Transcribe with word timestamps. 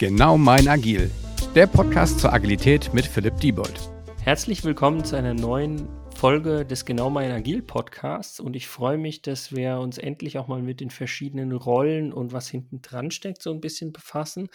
Genau 0.00 0.38
mein 0.38 0.66
Agil, 0.66 1.10
der 1.54 1.66
Podcast 1.66 2.20
zur 2.20 2.32
Agilität 2.32 2.94
mit 2.94 3.04
Philipp 3.04 3.36
Diebold. 3.36 3.78
Herzlich 4.22 4.64
willkommen 4.64 5.04
zu 5.04 5.14
einer 5.14 5.34
neuen 5.34 5.90
Folge 6.16 6.64
des 6.64 6.86
Genau 6.86 7.10
mein 7.10 7.30
Agil 7.30 7.60
Podcasts 7.60 8.40
und 8.40 8.56
ich 8.56 8.66
freue 8.66 8.96
mich, 8.96 9.20
dass 9.20 9.54
wir 9.54 9.78
uns 9.78 9.98
endlich 9.98 10.38
auch 10.38 10.48
mal 10.48 10.62
mit 10.62 10.80
den 10.80 10.88
verschiedenen 10.88 11.52
Rollen 11.52 12.14
und 12.14 12.32
was 12.32 12.48
hinten 12.48 12.80
dran 12.80 13.10
steckt 13.10 13.42
so 13.42 13.52
ein 13.52 13.60
bisschen 13.60 13.92
befassen. 13.92 14.48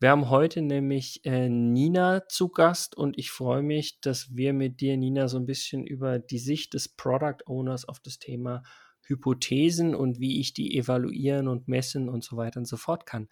Wir 0.00 0.10
haben 0.10 0.30
heute 0.30 0.62
nämlich 0.62 1.24
äh, 1.24 1.48
Nina 1.48 2.26
zu 2.26 2.48
Gast 2.48 2.96
und 2.96 3.16
ich 3.18 3.30
freue 3.30 3.62
mich, 3.62 4.00
dass 4.00 4.34
wir 4.34 4.52
mit 4.52 4.80
dir, 4.80 4.96
Nina, 4.96 5.28
so 5.28 5.38
ein 5.38 5.46
bisschen 5.46 5.86
über 5.86 6.18
die 6.18 6.40
Sicht 6.40 6.74
des 6.74 6.88
Product 6.88 7.46
Owners 7.46 7.84
auf 7.84 8.00
das 8.00 8.18
Thema 8.18 8.64
Hypothesen 9.06 9.94
und 9.94 10.18
wie 10.18 10.40
ich 10.40 10.54
die 10.54 10.76
evaluieren 10.76 11.46
und 11.46 11.68
messen 11.68 12.08
und 12.08 12.24
so 12.24 12.36
weiter 12.36 12.58
und 12.58 12.66
so 12.66 12.76
fort 12.76 13.06
kann. 13.06 13.28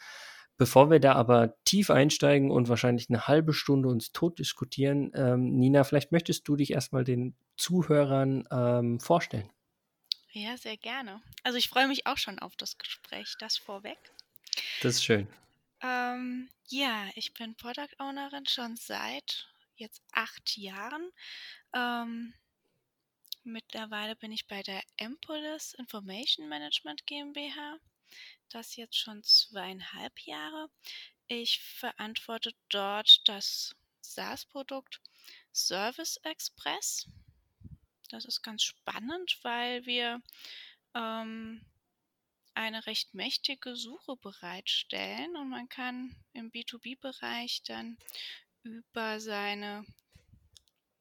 Bevor 0.59 0.91
wir 0.91 1.00
da 1.00 1.14
aber 1.14 1.54
tief 1.64 1.90
einsteigen 1.90 2.50
und 2.50 2.68
wahrscheinlich 2.68 3.11
eine 3.11 3.26
halbe 3.26 3.53
Stunde 3.53 3.89
uns 3.89 4.12
tot 4.12 4.39
diskutieren, 4.39 5.11
ähm, 5.14 5.57
Nina, 5.57 5.85
vielleicht 5.85 6.12
möchtest 6.12 6.48
du 6.48 6.57
dich 6.57 6.72
erstmal 6.72 7.04
den 7.04 7.36
Zuhörern 7.57 8.48
ähm, 8.50 8.98
vorstellen. 9.00 9.50
Ja, 10.31 10.57
sehr 10.57 10.76
gerne. 10.76 11.21
Also 11.45 11.58
ich 11.58 11.68
freue 11.68 11.89
mich 11.89 12.07
auch 12.07 12.18
schon 12.18 12.39
auf 12.39 12.57
das 12.57 12.79
Gespräch, 12.79 13.36
das 13.39 13.57
vorweg. 13.57 13.98
Das 14.82 14.95
ist 14.95 15.04
schön. 15.04 15.29
Ähm, 15.82 16.48
ja, 16.68 17.04
ich 17.14 17.34
bin 17.34 17.54
Product 17.57 17.89
Ownerin 17.98 18.46
schon 18.46 18.76
seit 18.76 19.46
jetzt 19.76 20.03
acht 20.12 20.57
Jahren. 20.57 21.11
Ähm, 21.75 22.32
mittlerweile 23.45 24.17
bin 24.17 24.32
ich 24.32 24.46
bei 24.46 24.62
der 24.62 24.82
Empolis 24.96 25.75
Information 25.75 26.48
Management 26.48 27.07
GmbH 27.07 27.79
das 28.50 28.77
jetzt 28.77 28.96
schon 28.96 29.23
zweieinhalb 29.23 30.21
Jahre. 30.21 30.68
Ich 31.29 31.61
verantworte 31.61 32.53
dort 32.69 33.28
das 33.28 33.75
SaaS-Produkt 34.01 35.01
Service 35.53 36.19
Express. 36.23 37.09
Das 38.11 38.25
ist 38.25 38.43
ganz 38.43 38.62
spannend, 38.62 39.39
weil 39.43 39.85
wir 39.87 40.23
ähm, 40.95 41.65
eine 42.55 42.87
recht 42.87 43.15
mächtige 43.15 43.77
Suche 43.77 44.17
bereitstellen 44.17 45.37
und 45.37 45.48
man 45.48 45.69
kann 45.69 46.15
im 46.33 46.51
B2B-Bereich 46.51 47.63
dann 47.65 47.98
über 48.63 49.20
seine 49.20 49.85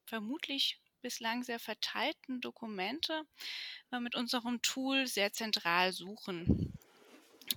vermutlich 0.06 0.80
bislang 1.02 1.44
sehr 1.44 1.60
verteilten 1.60 2.42
Dokumente 2.42 3.24
äh, 3.92 4.00
mit 4.00 4.16
unserem 4.16 4.62
Tool 4.62 5.06
sehr 5.06 5.32
zentral 5.34 5.94
suchen 5.94 6.75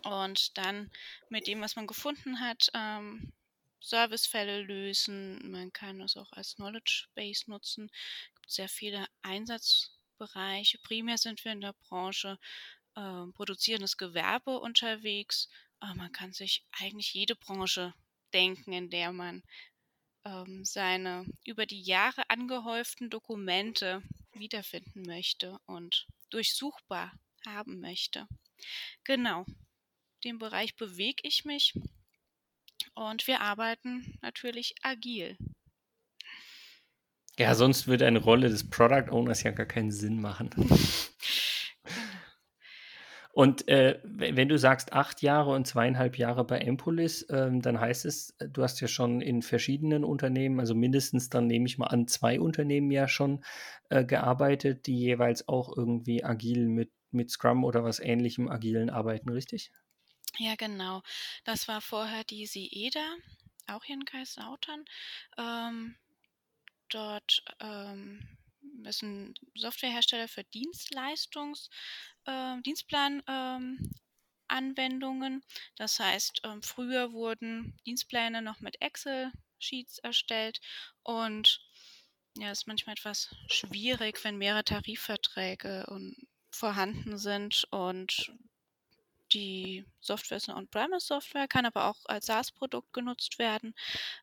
und 0.05 0.57
dann 0.59 0.91
mit 1.29 1.47
dem, 1.47 1.61
was 1.61 1.77
man 1.77 1.87
gefunden 1.87 2.41
hat, 2.41 2.69
ähm, 2.75 3.33
Servicefälle 3.81 4.63
lösen. 4.63 5.51
Man 5.51 5.73
kann 5.73 6.01
es 6.01 6.17
auch 6.17 6.33
als 6.33 6.57
Knowledge 6.57 7.07
Base 7.15 7.45
nutzen. 7.51 7.91
Es 7.93 8.35
gibt 8.35 8.51
sehr 8.51 8.69
viele 8.69 9.07
Einsatzbereiche. 9.23 10.79
Primär 10.79 11.19
sind 11.19 11.45
wir 11.45 11.53
in 11.53 11.61
der 11.61 11.75
Branche 11.89 12.39
äh, 12.97 13.27
produzierendes 13.35 13.97
Gewerbe 13.97 14.59
unterwegs. 14.59 15.49
Aber 15.81 15.95
man 15.95 16.13
kann 16.13 16.33
sich 16.33 16.65
eigentlich 16.73 17.15
jede 17.15 17.37
Branche 17.37 17.95
denken, 18.33 18.73
in 18.73 18.91
der 18.91 19.13
man 19.13 19.43
ähm, 20.25 20.65
seine 20.65 21.25
über 21.45 21.67
die 21.67 21.83
Jahre 21.83 22.29
angehäuften 22.31 23.11
Dokumente 23.11 24.03
wiederfinden 24.33 25.03
möchte 25.03 25.59
und 25.67 26.07
durchsuchbar 26.31 27.13
haben 27.47 27.81
möchte. 27.81 28.27
Genau, 29.05 29.47
dem 30.25 30.39
Bereich 30.39 30.77
bewege 30.77 31.21
ich 31.23 31.45
mich 31.45 31.75
und 32.95 33.27
wir 33.27 33.41
arbeiten 33.41 34.19
natürlich 34.23 34.75
agil. 34.83 35.37
Ja, 37.39 37.55
sonst 37.55 37.87
würde 37.87 38.07
eine 38.07 38.19
Rolle 38.19 38.49
des 38.49 38.69
Product 38.69 39.11
Owners 39.11 39.45
ja 39.45 39.53
gar 39.53 39.67
keinen 39.67 39.91
Sinn 39.91 40.21
machen. 40.21 40.51
Genau. 40.59 40.77
Und 43.39 43.69
äh, 43.69 44.01
wenn 44.03 44.49
du 44.49 44.59
sagst 44.59 44.93
acht 44.93 45.23
Jahre 45.23 45.53
und 45.53 45.65
zweieinhalb 45.65 46.19
Jahre 46.19 46.45
bei 46.45 46.59
Empolis, 46.59 47.25
ähm, 47.31 47.63
dann 47.63 47.79
heißt 47.79 48.05
es, 48.05 48.35
du 48.41 48.65
hast 48.65 48.81
ja 48.81 48.89
schon 48.89 49.21
in 49.21 49.43
verschiedenen 49.43 50.03
Unternehmen, 50.03 50.59
also 50.59 50.75
mindestens 50.75 51.29
dann 51.29 51.47
nehme 51.47 51.67
ich 51.67 51.79
mal 51.79 51.87
an, 51.87 52.09
zwei 52.09 52.41
Unternehmen 52.41 52.91
ja 52.91 53.07
schon 53.07 53.45
äh, 53.91 54.05
gearbeitet, 54.05 54.89
die 54.89 54.99
jeweils 54.99 55.47
auch 55.47 55.77
irgendwie 55.77 56.25
agil 56.25 56.67
mit, 56.67 56.91
mit 57.13 57.31
Scrum 57.31 57.63
oder 57.63 57.85
was 57.85 58.01
ähnlichem 58.01 58.49
agilen 58.49 58.91
arbeiten, 58.91 59.29
richtig? 59.29 59.71
Ja, 60.37 60.55
genau. 60.57 61.03
Das 61.45 61.69
war 61.69 61.81
vorher 61.81 62.25
die 62.25 62.47
Sieda, 62.47 63.17
auch 63.67 63.85
hier 63.85 63.95
in 63.95 64.05
Kaiserslautern. 64.05 64.85
Ähm, 65.37 65.97
dort 66.91 67.45
ähm, 67.61 68.39
ist 68.85 69.03
ein 69.03 69.35
Softwarehersteller 69.57 70.29
für 70.29 70.45
Dienstleistungs, 70.45 71.71
äh, 72.27 72.61
Dienstplan-Anwendungen. 72.63 73.89
Ähm, 74.49 75.43
das 75.77 75.99
heißt, 76.01 76.41
ähm, 76.45 76.63
früher 76.63 77.13
wurden 77.13 77.77
Dienstpläne 77.87 78.43
noch 78.43 78.61
mit 78.61 78.81
Excel-Sheets 78.81 79.99
erstellt 79.99 80.61
und 81.03 81.61
ja, 82.37 82.51
ist 82.53 82.67
manchmal 82.67 82.95
etwas 82.95 83.35
schwierig, 83.49 84.23
wenn 84.25 84.39
mehrere 84.39 84.65
Tarifverträge 84.65 85.87
und 85.89 86.17
vorhanden 86.51 87.19
sind 87.19 87.65
und 87.71 88.33
die 89.33 89.85
Software 90.01 90.39
ist 90.39 90.49
eine 90.49 90.59
On-Premise-Software, 90.59 91.49
kann 91.49 91.67
aber 91.67 91.87
auch 91.87 91.99
als 92.05 92.27
SaaS-Produkt 92.27 92.93
genutzt 92.93 93.39
werden. 93.39 93.75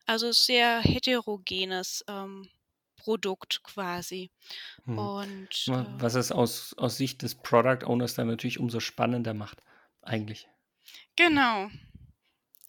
Also 0.06 0.32
sehr 0.32 0.80
heterogenes 0.80 2.04
ähm, 2.08 2.48
Produkt 2.96 3.62
quasi. 3.62 4.30
Hm. 4.84 4.98
Und, 4.98 5.68
äh, 5.68 5.84
Was 5.98 6.14
es 6.14 6.32
aus, 6.32 6.74
aus 6.76 6.96
Sicht 6.96 7.22
des 7.22 7.34
Product 7.34 7.86
Owners 7.86 8.14
dann 8.14 8.26
natürlich 8.26 8.58
umso 8.58 8.80
spannender 8.80 9.34
macht, 9.34 9.62
eigentlich. 10.02 10.48
Genau. 11.14 11.70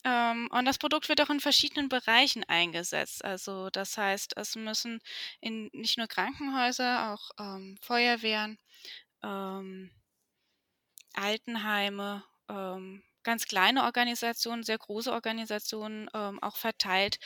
Ähm, 0.03 0.47
und 0.51 0.65
das 0.65 0.77
Produkt 0.77 1.09
wird 1.09 1.21
auch 1.21 1.29
in 1.29 1.39
verschiedenen 1.39 1.89
Bereichen 1.89 2.43
eingesetzt. 2.45 3.25
Also 3.25 3.69
das 3.69 3.97
heißt, 3.97 4.37
es 4.37 4.55
müssen 4.55 4.99
in 5.41 5.69
nicht 5.73 5.97
nur 5.97 6.07
Krankenhäuser, 6.07 7.13
auch 7.13 7.31
ähm, 7.39 7.77
Feuerwehren, 7.81 8.57
ähm, 9.23 9.91
Altenheime, 11.17 12.23
ähm, 12.49 13.03
ganz 13.23 13.45
kleine 13.45 13.83
Organisationen, 13.83 14.63
sehr 14.63 14.77
große 14.77 15.11
Organisationen 15.11 16.09
ähm, 16.13 16.41
auch 16.41 16.55
verteilt, 16.55 17.19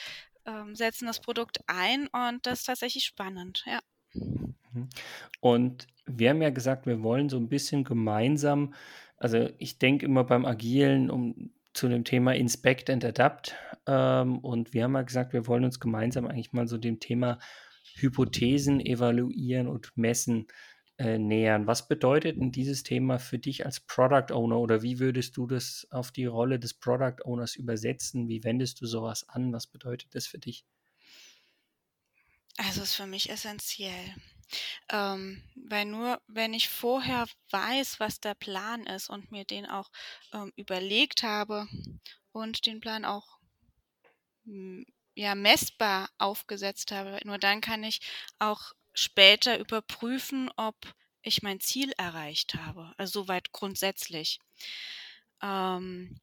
ähm, 0.45 0.75
setzen 0.75 1.05
das 1.05 1.19
Produkt 1.19 1.59
ein 1.67 2.07
und 2.07 2.45
das 2.45 2.61
ist 2.61 2.65
tatsächlich 2.65 3.05
spannend, 3.05 3.63
ja. 3.67 3.79
Mhm. 4.13 4.89
Und 5.39 5.87
wir 6.05 6.29
haben 6.29 6.41
ja 6.41 6.49
gesagt, 6.49 6.85
wir 6.85 7.03
wollen 7.03 7.29
so 7.29 7.37
ein 7.37 7.49
bisschen 7.49 7.83
gemeinsam, 7.83 8.73
also 9.17 9.49
ich 9.59 9.77
denke 9.77 10.05
immer 10.05 10.23
beim 10.23 10.45
Agilen 10.45 11.09
um 11.09 11.51
zu 11.73 11.87
dem 11.87 12.03
Thema 12.03 12.33
Inspect 12.35 12.89
and 12.89 13.05
Adapt. 13.05 13.55
Ähm, 13.87 14.39
und 14.39 14.73
wir 14.73 14.83
haben 14.83 14.95
ja 14.95 15.01
gesagt, 15.03 15.33
wir 15.33 15.47
wollen 15.47 15.63
uns 15.63 15.79
gemeinsam 15.79 16.27
eigentlich 16.27 16.53
mal 16.53 16.67
so 16.67 16.77
dem 16.77 16.99
Thema 16.99 17.39
Hypothesen 17.95 18.79
evaluieren 18.79 19.67
und 19.67 19.91
messen 19.95 20.47
äh, 21.01 21.17
nähern. 21.17 21.65
Was 21.65 21.87
bedeutet 21.87 22.37
denn 22.37 22.51
dieses 22.51 22.83
Thema 22.83 23.17
für 23.17 23.39
dich 23.39 23.65
als 23.65 23.79
Product 23.79 24.31
Owner 24.31 24.59
oder 24.59 24.83
wie 24.83 24.99
würdest 24.99 25.35
du 25.35 25.47
das 25.47 25.87
auf 25.89 26.11
die 26.11 26.27
Rolle 26.27 26.59
des 26.59 26.75
Product 26.75 27.25
Owners 27.25 27.55
übersetzen? 27.55 28.27
Wie 28.27 28.43
wendest 28.43 28.81
du 28.81 28.85
sowas 28.85 29.27
an? 29.27 29.51
Was 29.51 29.65
bedeutet 29.65 30.13
das 30.13 30.27
für 30.27 30.37
dich? 30.37 30.63
Also 32.57 32.83
ist 32.83 32.93
für 32.93 33.07
mich 33.07 33.31
essentiell. 33.31 34.15
Ähm, 34.89 35.41
weil 35.55 35.85
nur 35.85 36.21
wenn 36.27 36.53
ich 36.53 36.69
vorher 36.69 37.25
weiß, 37.49 37.99
was 37.99 38.19
der 38.19 38.35
Plan 38.35 38.85
ist 38.85 39.09
und 39.09 39.31
mir 39.31 39.45
den 39.45 39.65
auch 39.65 39.89
ähm, 40.33 40.53
überlegt 40.55 41.23
habe 41.23 41.67
und 42.31 42.67
den 42.67 42.79
Plan 42.79 43.05
auch 43.05 43.39
hm, 44.45 44.85
ja 45.15 45.33
messbar 45.33 46.09
aufgesetzt 46.19 46.91
habe, 46.91 47.19
nur 47.25 47.39
dann 47.39 47.59
kann 47.59 47.83
ich 47.83 48.01
auch 48.37 48.73
später 48.93 49.57
überprüfen, 49.57 50.51
ob 50.57 50.75
ich 51.23 51.43
mein 51.43 51.59
Ziel 51.59 51.91
erreicht 51.97 52.55
habe. 52.55 52.93
Also 52.97 53.23
soweit 53.23 53.51
grundsätzlich. 53.51 54.39
Ähm, 55.41 56.19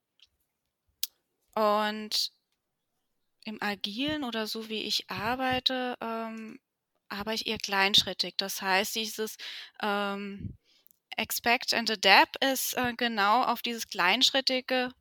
und 1.54 2.32
im 3.44 3.62
Agilen 3.62 4.24
oder 4.24 4.46
so 4.46 4.68
wie 4.68 4.82
ich 4.82 5.10
arbeite, 5.10 5.96
ähm, 6.00 6.60
arbeite 7.08 7.42
ich 7.42 7.46
eher 7.46 7.58
kleinschrittig. 7.58 8.34
Das 8.36 8.60
heißt, 8.60 8.94
dieses 8.94 9.36
ähm, 9.82 10.56
Expect 11.16 11.74
and 11.74 11.90
Adapt 11.90 12.44
ist 12.44 12.74
äh, 12.74 12.94
genau 12.96 13.42
auf 13.42 13.62
dieses 13.62 13.88
kleinschrittige 13.88 14.92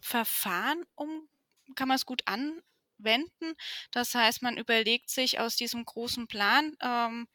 Verfahren 0.00 0.84
um, 0.94 1.28
kann 1.74 1.88
man 1.88 1.96
es 1.96 2.06
gut 2.06 2.22
an, 2.26 2.60
wenden. 2.98 3.54
Das 3.90 4.14
heißt, 4.14 4.42
man 4.42 4.56
überlegt 4.56 5.10
sich 5.10 5.38
aus 5.38 5.56
diesem 5.56 5.84
großen 5.84 6.26
Plan, 6.26 6.76
ähm, 6.82 7.28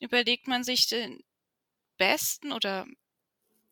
überlegt 0.00 0.48
man 0.48 0.64
sich 0.64 0.88
den 0.88 1.22
besten 1.96 2.52
oder 2.52 2.86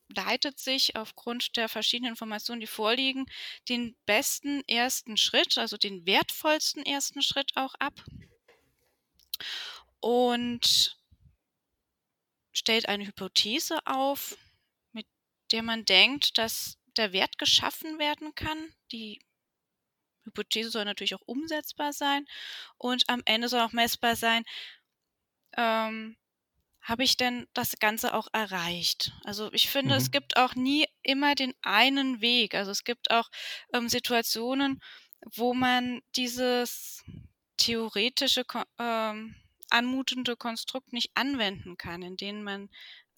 leitet 0.09 0.59
sich 0.59 0.97
aufgrund 0.97 1.57
der 1.57 1.69
verschiedenen 1.69 2.13
Informationen, 2.13 2.61
die 2.61 2.67
vorliegen, 2.67 3.27
den 3.69 3.97
besten 4.07 4.63
ersten 4.69 5.17
Schritt, 5.17 5.59
also 5.59 5.77
den 5.77 6.07
wertvollsten 6.07 6.85
ersten 6.85 7.23
Schritt 7.23 7.53
auch 7.55 7.75
ab 7.79 8.05
und 10.01 10.99
stellt 12.53 12.89
eine 12.89 13.07
Hypothese 13.07 13.79
auf, 13.87 14.37
mit 14.93 15.07
der 15.53 15.63
man 15.63 15.85
denkt, 15.85 16.39
dass 16.39 16.79
der 16.97 17.13
Wert 17.13 17.39
geschaffen 17.39 17.99
werden 17.99 18.35
kann. 18.35 18.75
Die 18.91 19.21
Hypothese 20.25 20.71
soll 20.71 20.85
natürlich 20.85 21.15
auch 21.15 21.27
umsetzbar 21.27 21.93
sein 21.93 22.27
und 22.79 23.09
am 23.09 23.23
Ende 23.25 23.49
soll 23.49 23.61
auch 23.61 23.73
messbar 23.73 24.17
sein, 24.17 24.45
ähm, 25.57 26.17
habe 26.83 27.05
ich 27.05 27.17
denn 27.17 27.47
das 27.55 27.79
Ganze 27.79 28.13
auch 28.13 28.29
erreicht? 28.33 29.13
Also 29.25 29.53
ich 29.53 29.71
finde, 29.71 29.95
mhm. 29.95 30.01
es 30.01 30.11
gibt 30.11 30.37
auch 30.37 30.55
nie 30.55 30.87
immer 31.03 31.35
den 31.35 31.55
einen 31.63 32.21
Weg. 32.21 32.55
Also 32.55 32.71
es 32.71 32.85
gibt 32.85 33.11
auch 33.11 33.29
ähm, 33.73 33.89
Situationen, 33.89 34.81
wo 35.35 35.55
man 35.55 36.03
dieses 36.17 37.05
theoretische, 37.57 38.45
ähm, 38.79 39.37
anmutende 39.71 40.37
Konstrukt 40.37 40.93
nicht 40.93 41.11
anwenden 41.15 41.77
kann, 41.77 42.03
in 42.03 42.17
denen 42.17 42.43
man 42.43 42.69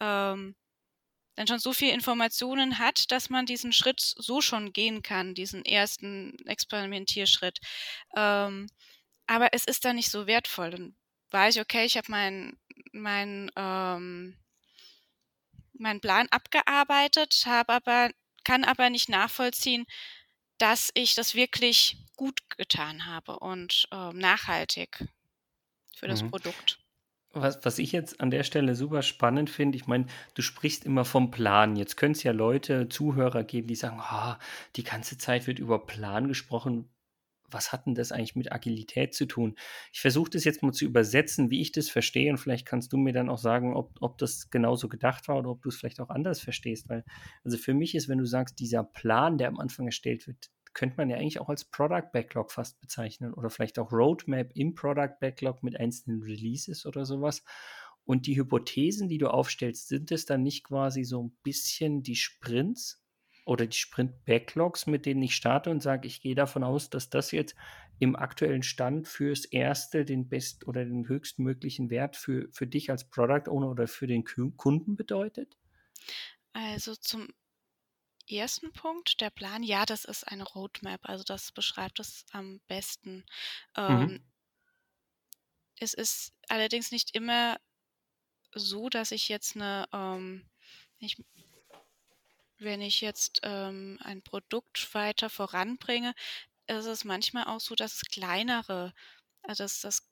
ähm, 0.01 0.55
dann 1.37 1.47
schon 1.49 1.59
so 1.59 1.73
viel 1.73 1.93
Informationen 1.93 2.79
hat, 2.79 3.11
dass 3.11 3.29
man 3.31 3.47
diesen 3.47 3.73
Schritt 3.73 4.01
so 4.01 4.41
schon 4.41 4.73
gehen 4.73 5.03
kann, 5.03 5.35
diesen 5.35 5.65
ersten 5.65 6.37
Experimentierschritt. 6.47 7.59
Ähm, 8.17 8.69
aber 9.27 9.49
es 9.53 9.65
ist 9.65 9.85
dann 9.85 9.97
nicht 9.97 10.11
so 10.11 10.27
wertvoll. 10.27 10.71
Dann 10.71 10.97
weiß 11.31 11.57
ich, 11.57 11.63
okay, 11.63 11.85
ich 11.85 11.97
habe 11.97 12.11
meinen 12.11 12.57
mein, 12.95 13.51
ähm, 13.57 14.37
mein 15.75 16.01
Plan 16.01 16.29
abgearbeitet, 16.31 17.45
habe 17.47 17.73
aber, 17.75 18.11
kann 18.45 18.65
aber 18.65 18.91
nicht 18.91 19.09
nachvollziehen, 19.09 19.85
dass 20.59 20.91
ich 20.95 21.15
das 21.15 21.35
wirklich 21.35 21.99
gut 22.17 22.41
getan 22.57 23.07
habe 23.07 23.39
und 23.41 23.89
ähm, 23.93 24.19
nachhaltig 24.19 25.05
für 25.97 26.09
das 26.09 26.23
mhm. 26.23 26.31
Produkt. 26.31 26.79
Was, 27.33 27.65
was 27.65 27.81
ich 27.81 27.91
jetzt 27.91 28.21
an 28.21 28.31
der 28.31 28.45
Stelle 28.45 28.77
super 28.77 29.03
spannend 29.03 29.51
finde, 29.51 29.77
ich 29.77 29.89
meine, 29.89 30.07
du 30.35 30.43
sprichst 30.43 30.85
immer 30.85 31.05
vom 31.05 31.33
Plan. 31.33 31.75
Jetzt 31.75 31.97
können 31.97 32.13
es 32.13 32.23
ja 32.23 32.31
Leute, 32.31 32.89
Zuhörer 32.89 33.43
geben, 33.43 33.67
die 33.67 33.75
sagen, 33.75 34.01
oh, 34.01 34.35
die 34.77 34.85
ganze 34.85 35.19
Zeit 35.19 35.49
wird 35.49 35.59
über 35.59 35.85
Plan 35.85 36.29
gesprochen 36.29 36.94
was 37.51 37.73
hat 37.73 37.87
denn 37.87 37.95
das 37.95 38.13
eigentlich 38.13 38.37
mit 38.37 38.53
Agilität 38.53 39.15
zu 39.15 39.27
tun? 39.27 39.57
Ich 39.93 40.01
versuche 40.01 40.31
das 40.31 40.45
jetzt 40.45 40.63
mal 40.63 40.73
zu 40.73 40.85
übersetzen, 40.85 41.51
wie 41.51 41.61
ich 41.61 41.73
das 41.73 41.89
verstehe 41.89 42.31
und 42.31 42.39
vielleicht 42.39 42.67
kannst 42.67 42.93
du 42.93 42.97
mir 42.97 43.13
dann 43.13 43.29
auch 43.29 43.39
sagen, 43.39 43.75
ob, 43.75 43.97
ob 44.01 44.19
das 44.19 44.51
genauso 44.51 44.89
gedacht 44.89 45.29
war 45.29 45.39
oder 45.39 45.51
ob 45.51 45.63
du 45.63 45.69
es 45.69 45.77
vielleicht 45.77 46.01
auch 46.01 46.11
anders 46.11 46.41
verstehst, 46.41 46.89
weil 46.89 47.05
also 47.45 47.57
für 47.57 47.75
mich 47.75 47.95
ist, 47.95 48.09
wenn 48.09 48.19
du 48.19 48.27
sagst, 48.27 48.59
dieser 48.59 48.85
Plan, 48.85 49.39
der 49.39 49.49
am 49.49 49.59
Anfang 49.59 49.87
erstellt 49.87 50.27
wird, 50.27 50.51
könnte 50.75 50.97
man 50.97 51.09
ja 51.09 51.17
eigentlich 51.17 51.41
auch 51.41 51.49
als 51.49 51.65
Product 51.65 52.11
Backlog 52.13 52.53
fast 52.53 52.81
bezeichnen 52.81 53.33
oder 53.33 53.49
vielleicht 53.49 53.79
auch 53.79 53.93
Roadmap 53.93 54.51
im 54.55 54.75
Product 54.75 55.17
Backlog 55.21 55.63
mit 55.63 55.79
einzelnen 55.79 56.23
Releases 56.23 56.85
oder 56.85 57.05
sowas. 57.05 57.45
Und 58.05 58.27
die 58.27 58.37
Hypothesen, 58.37 59.09
die 59.09 59.19
du 59.19 59.29
aufstellst, 59.29 59.89
sind 59.89 60.13
es 60.13 60.27
dann 60.27 60.43
nicht 60.43 60.65
quasi 60.65 61.05
so 61.05 61.23
ein 61.23 61.37
bisschen 61.43 62.03
die 62.03 62.17
Sprints, 62.17 63.03
oder 63.45 63.67
die 63.67 63.77
Sprint-Backlogs, 63.77 64.87
mit 64.87 65.07
denen 65.07 65.23
ich 65.23 65.35
starte 65.35 65.71
und 65.71 65.83
sage, 65.83 66.07
ich 66.07 66.21
gehe 66.21 66.35
davon 66.35 66.65
aus, 66.65 66.91
dass 66.91 67.11
das 67.11 67.31
jetzt 67.31 67.55
im 67.99 68.17
aktuellen 68.17 68.63
Stand 68.63 69.07
fürs 69.07 69.45
erste 69.45 70.05
den 70.05 70.29
best 70.29 70.67
oder 70.67 70.85
den 70.85 71.07
höchstmöglichen 71.09 71.91
Wert 71.91 72.17
für, 72.17 72.49
für 72.53 72.67
dich 72.67 72.91
als 72.91 73.09
Product 73.09 73.49
Owner 73.49 73.71
oder 73.71 73.87
für 73.87 74.07
den 74.07 74.25
Kunden 74.25 74.97
bedeutet? 74.97 75.57
Also 76.53 76.95
zum 76.97 77.29
ersten 78.29 78.73
Punkt, 78.73 79.21
der 79.21 79.31
Plan, 79.31 79.63
ja, 79.63 79.85
das 79.85 80.05
ist 80.05 80.27
eine 80.27 80.45
Roadmap, 80.45 81.01
also 81.09 81.25
das 81.25 81.53
beschreibt 81.53 82.01
es 82.01 82.25
am 82.33 82.61
besten. 82.67 83.25
Ähm, 83.77 84.01
mhm. 84.01 84.25
Es 85.77 85.95
ist 85.95 86.33
allerdings 86.49 86.91
nicht 86.91 87.15
immer 87.15 87.59
so, 88.55 88.89
dass 88.89 89.13
ich 89.13 89.29
jetzt 89.29 89.57
eine, 89.57 89.87
ähm, 89.93 90.49
ich 90.99 91.17
wenn 92.59 92.81
ich 92.81 93.01
jetzt 93.01 93.41
ähm, 93.43 93.99
ein 94.03 94.23
Produkt 94.23 94.95
weiter 94.95 95.31
voranbringe, 95.31 96.15
ist 96.67 96.87
es 96.87 97.05
manchmal 97.05 97.45
auch 97.45 97.61
so, 97.61 97.75
dass 97.75 98.01
kleinere, 98.03 98.95
also 99.43 99.65
dass 99.65 99.81
das 99.81 100.09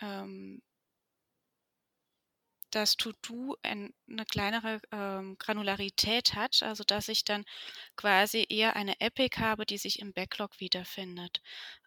ähm, 0.00 0.62
das 2.70 2.96
To-Do 2.96 3.56
eine 3.62 3.92
kleinere 4.28 4.80
ähm, 4.92 5.36
Granularität 5.38 6.34
hat, 6.34 6.62
also 6.62 6.84
dass 6.84 7.08
ich 7.08 7.24
dann 7.24 7.44
quasi 7.96 8.46
eher 8.48 8.76
eine 8.76 9.00
Epic 9.00 9.40
habe, 9.40 9.64
die 9.66 9.78
sich 9.78 10.00
im 10.00 10.12
Backlog 10.12 10.60
wiederfindet 10.60 11.40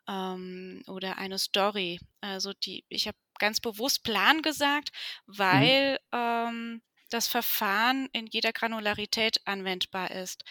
ähm, 0.07 0.83
oder 0.87 1.17
eine 1.17 1.37
Story. 1.37 1.99
Also 2.21 2.53
die, 2.53 2.85
ich 2.89 3.07
habe 3.07 3.17
ganz 3.39 3.59
bewusst 3.59 4.03
Plan 4.03 4.41
gesagt, 4.41 4.91
mhm. 5.27 5.37
weil 5.37 5.99
mhm. 6.11 6.17
ähm, 6.17 6.81
das 7.09 7.27
Verfahren 7.27 8.07
in 8.13 8.27
jeder 8.27 8.53
Granularität 8.53 9.41
anwendbar 9.45 10.11
ist. 10.11 10.43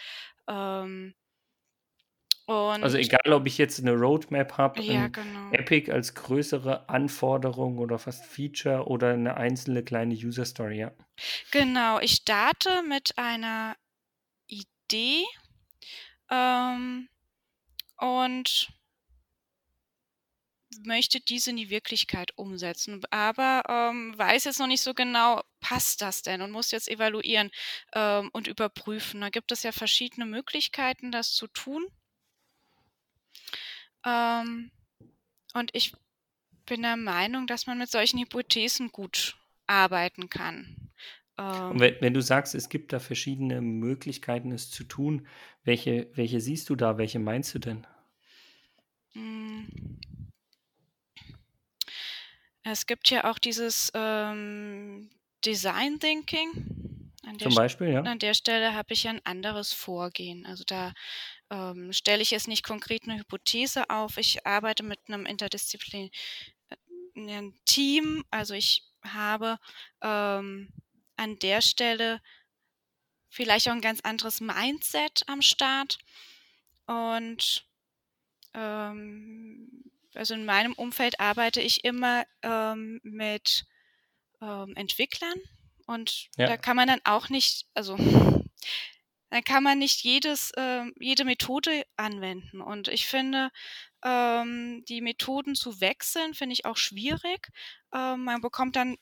Ähm, 0.47 1.15
also 2.47 2.97
egal, 2.97 3.31
ob 3.33 3.45
ich 3.45 3.59
jetzt 3.59 3.79
eine 3.79 3.93
Roadmap 3.93 4.57
habe, 4.57 4.81
ja, 4.81 5.07
genau. 5.07 5.51
Epic 5.51 5.91
als 5.91 6.15
größere 6.15 6.89
Anforderung 6.89 7.77
oder 7.77 7.99
fast 7.99 8.25
Feature 8.25 8.87
oder 8.87 9.13
eine 9.13 9.37
einzelne 9.37 9.83
kleine 9.83 10.15
User 10.15 10.45
Story, 10.45 10.79
ja. 10.79 10.91
Genau, 11.51 11.99
ich 11.99 12.13
starte 12.13 12.81
mit 12.81 13.17
einer 13.17 13.75
Idee 14.47 15.25
ähm, 16.31 17.07
und 17.97 18.69
möchte 20.85 21.19
diese 21.19 21.49
in 21.49 21.57
die 21.57 21.69
Wirklichkeit 21.69 22.31
umsetzen, 22.37 23.01
aber 23.09 23.63
ähm, 23.67 24.17
weiß 24.17 24.45
jetzt 24.45 24.59
noch 24.59 24.67
nicht 24.67 24.81
so 24.81 24.93
genau, 24.93 25.41
passt 25.59 26.01
das 26.01 26.21
denn 26.21 26.41
und 26.41 26.51
muss 26.51 26.71
jetzt 26.71 26.89
evaluieren 26.89 27.49
ähm, 27.93 28.29
und 28.33 28.47
überprüfen. 28.47 29.21
Da 29.21 29.29
gibt 29.29 29.51
es 29.51 29.63
ja 29.63 29.71
verschiedene 29.71 30.25
Möglichkeiten, 30.25 31.11
das 31.11 31.33
zu 31.33 31.47
tun. 31.47 31.85
Ähm, 34.05 34.71
und 35.53 35.71
ich 35.73 35.93
bin 36.65 36.83
der 36.83 36.97
Meinung, 36.97 37.47
dass 37.47 37.65
man 37.65 37.77
mit 37.77 37.89
solchen 37.89 38.19
Hypothesen 38.19 38.91
gut 38.91 39.37
arbeiten 39.65 40.29
kann. 40.29 40.91
Und 41.37 41.45
ähm 41.45 41.79
wenn, 41.79 41.95
wenn, 42.01 42.13
du 42.13 42.21
sagst, 42.21 42.53
es 42.53 42.69
gibt 42.69 42.93
da 42.93 42.99
verschiedene 42.99 43.61
Möglichkeiten, 43.61 44.51
es 44.51 44.69
zu 44.69 44.83
tun, 44.83 45.27
welche, 45.63 46.09
welche 46.13 46.41
siehst 46.41 46.69
du 46.69 46.75
da? 46.75 46.97
Welche 46.97 47.19
meinst 47.19 47.55
du 47.55 47.59
denn? 47.59 47.87
Es 52.63 52.85
gibt 52.85 53.09
ja 53.09 53.29
auch 53.29 53.39
dieses 53.39 53.91
ähm, 53.93 55.09
Design 55.45 55.99
Thinking. 55.99 56.79
Zum 57.39 57.53
Beispiel, 57.53 57.89
ja. 57.89 58.01
An 58.01 58.19
der 58.19 58.33
Stelle 58.33 58.73
habe 58.73 58.93
ich 58.93 59.07
ein 59.07 59.23
anderes 59.25 59.71
Vorgehen. 59.71 60.45
Also 60.45 60.63
da 60.65 60.93
ähm, 61.49 61.93
stelle 61.93 62.21
ich 62.21 62.31
jetzt 62.31 62.47
nicht 62.47 62.63
konkret 62.63 63.03
eine 63.03 63.19
Hypothese 63.19 63.89
auf. 63.89 64.17
Ich 64.17 64.45
arbeite 64.45 64.83
mit 64.83 64.99
einem 65.07 65.25
interdisziplinären 65.25 66.11
Team. 67.65 68.25
Also 68.31 68.53
ich 68.55 68.83
habe 69.03 69.57
ähm, 70.01 70.69
an 71.17 71.37
der 71.39 71.61
Stelle 71.61 72.21
vielleicht 73.29 73.67
auch 73.67 73.73
ein 73.73 73.81
ganz 73.81 74.01
anderes 74.01 74.41
Mindset 74.41 75.23
am 75.27 75.41
Start. 75.41 75.99
Und 76.87 77.67
ähm, 78.53 79.88
also 80.15 80.33
in 80.33 80.45
meinem 80.45 80.73
Umfeld 80.73 81.19
arbeite 81.19 81.61
ich 81.61 81.83
immer 81.83 82.25
ähm, 82.43 82.99
mit 83.03 83.65
ähm, 84.41 84.75
Entwicklern 84.75 85.39
und 85.89 86.29
ja. 86.37 86.45
da 86.45 86.57
kann 86.57 86.75
man 86.75 86.87
dann 86.87 87.01
auch 87.03 87.29
nicht, 87.29 87.65
also 87.73 87.97
dann 89.31 89.43
kann 89.43 89.63
man 89.63 89.79
nicht 89.79 90.03
jedes, 90.03 90.51
äh, 90.51 90.83
jede 90.99 91.25
Methode 91.25 91.83
anwenden. 91.97 92.61
Und 92.61 92.89
ich 92.89 93.07
finde, 93.07 93.49
ähm, 94.03 94.83
die 94.87 95.01
Methoden 95.01 95.55
zu 95.55 95.81
wechseln, 95.81 96.35
finde 96.35 96.53
ich 96.53 96.65
auch 96.65 96.77
schwierig. 96.77 97.49
Ähm, 97.91 98.23
man 98.23 98.39
bekommt 98.41 98.75
dann 98.75 98.97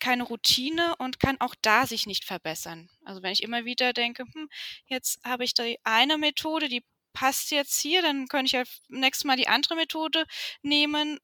keine 0.00 0.22
Routine 0.22 0.96
und 0.96 1.20
kann 1.20 1.38
auch 1.38 1.54
da 1.60 1.86
sich 1.86 2.06
nicht 2.06 2.24
verbessern. 2.24 2.88
Also 3.04 3.22
wenn 3.22 3.32
ich 3.32 3.42
immer 3.42 3.66
wieder 3.66 3.92
denke, 3.92 4.24
hm, 4.24 4.48
jetzt 4.86 5.22
habe 5.24 5.44
ich 5.44 5.52
die 5.52 5.78
eine 5.84 6.16
Methode, 6.16 6.70
die 6.70 6.82
passt 7.12 7.50
jetzt 7.50 7.80
hier, 7.80 8.02
dann 8.02 8.28
könnte 8.28 8.46
ich 8.46 8.52
ja 8.52 8.62
nächstes 8.88 9.24
Mal 9.24 9.36
die 9.36 9.48
andere 9.48 9.76
Methode 9.76 10.24
nehmen. 10.62 11.18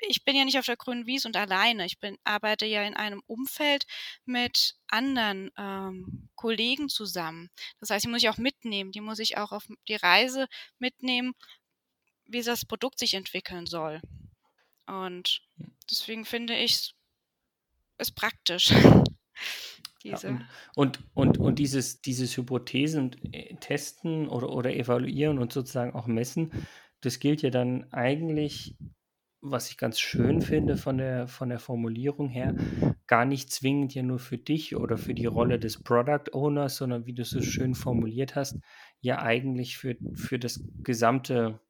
Ich 0.00 0.24
bin 0.24 0.36
ja 0.36 0.44
nicht 0.44 0.58
auf 0.58 0.66
der 0.66 0.76
grünen 0.76 1.06
Wiese 1.06 1.26
und 1.26 1.36
alleine. 1.36 1.84
Ich 1.84 1.98
bin, 1.98 2.16
arbeite 2.24 2.66
ja 2.66 2.82
in 2.84 2.94
einem 2.94 3.22
Umfeld 3.26 3.84
mit 4.24 4.76
anderen 4.86 5.50
ähm, 5.58 6.28
Kollegen 6.36 6.88
zusammen. 6.88 7.50
Das 7.80 7.90
heißt, 7.90 8.04
die 8.04 8.08
muss 8.08 8.22
ich 8.22 8.28
auch 8.28 8.38
mitnehmen. 8.38 8.92
Die 8.92 9.00
muss 9.00 9.18
ich 9.18 9.36
auch 9.38 9.50
auf 9.50 9.66
die 9.88 9.96
Reise 9.96 10.46
mitnehmen, 10.78 11.34
wie 12.26 12.42
das 12.42 12.64
Produkt 12.64 13.00
sich 13.00 13.14
entwickeln 13.14 13.66
soll. 13.66 14.00
Und 14.86 15.42
deswegen 15.90 16.24
finde 16.24 16.56
ich 16.56 16.94
es 17.98 18.10
praktisch. 18.12 18.72
Diese. 20.02 20.28
Ja, 20.28 20.40
und, 20.76 21.00
und, 21.14 21.38
und, 21.38 21.58
dieses, 21.58 22.00
dieses 22.00 22.36
Hypothesen 22.36 23.16
äh, 23.32 23.56
testen 23.56 24.28
oder, 24.28 24.50
oder 24.50 24.74
evaluieren 24.74 25.38
und 25.38 25.52
sozusagen 25.52 25.94
auch 25.94 26.06
messen, 26.06 26.52
das 27.00 27.18
gilt 27.18 27.42
ja 27.42 27.50
dann 27.50 27.92
eigentlich, 27.92 28.76
was 29.40 29.70
ich 29.70 29.76
ganz 29.76 30.00
schön 30.00 30.40
finde 30.40 30.76
von 30.76 30.98
der, 30.98 31.28
von 31.28 31.48
der 31.48 31.58
Formulierung 31.58 32.28
her, 32.28 32.54
gar 33.06 33.24
nicht 33.24 33.52
zwingend 33.52 33.94
ja 33.94 34.02
nur 34.02 34.18
für 34.18 34.38
dich 34.38 34.76
oder 34.76 34.98
für 34.98 35.14
die 35.14 35.26
Rolle 35.26 35.58
des 35.58 35.82
Product 35.82 36.32
Owners, 36.32 36.76
sondern 36.76 37.06
wie 37.06 37.14
du 37.14 37.22
es 37.22 37.30
so 37.30 37.40
schön 37.40 37.74
formuliert 37.74 38.34
hast, 38.36 38.58
ja 39.00 39.20
eigentlich 39.22 39.78
für, 39.78 39.96
für 40.14 40.38
das 40.38 40.64
gesamte 40.82 41.60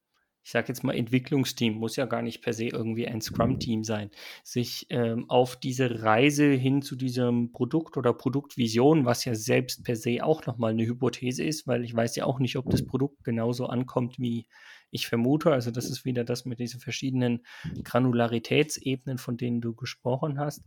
ich 0.42 0.50
sage 0.50 0.68
jetzt 0.68 0.82
mal 0.82 0.96
Entwicklungsteam, 0.96 1.74
muss 1.74 1.96
ja 1.96 2.06
gar 2.06 2.22
nicht 2.22 2.42
per 2.42 2.52
se 2.52 2.66
irgendwie 2.66 3.06
ein 3.06 3.20
Scrum-Team 3.20 3.84
sein, 3.84 4.10
sich 4.42 4.86
ähm, 4.90 5.28
auf 5.28 5.56
diese 5.56 6.02
Reise 6.02 6.50
hin 6.52 6.80
zu 6.82 6.96
diesem 6.96 7.52
Produkt 7.52 7.96
oder 7.96 8.14
Produktvision, 8.14 9.04
was 9.04 9.24
ja 9.24 9.34
selbst 9.34 9.84
per 9.84 9.96
se 9.96 10.24
auch 10.24 10.46
nochmal 10.46 10.72
eine 10.72 10.86
Hypothese 10.86 11.44
ist, 11.44 11.66
weil 11.66 11.84
ich 11.84 11.94
weiß 11.94 12.16
ja 12.16 12.24
auch 12.24 12.38
nicht, 12.38 12.56
ob 12.56 12.70
das 12.70 12.84
Produkt 12.84 13.24
genauso 13.24 13.66
ankommt, 13.66 14.18
wie 14.18 14.46
ich 14.90 15.06
vermute. 15.06 15.52
Also 15.52 15.70
das 15.70 15.90
ist 15.90 16.04
wieder 16.04 16.24
das 16.24 16.44
mit 16.44 16.58
diesen 16.58 16.80
verschiedenen 16.80 17.44
Granularitätsebenen, 17.84 19.18
von 19.18 19.36
denen 19.36 19.60
du 19.60 19.74
gesprochen 19.74 20.38
hast. 20.38 20.62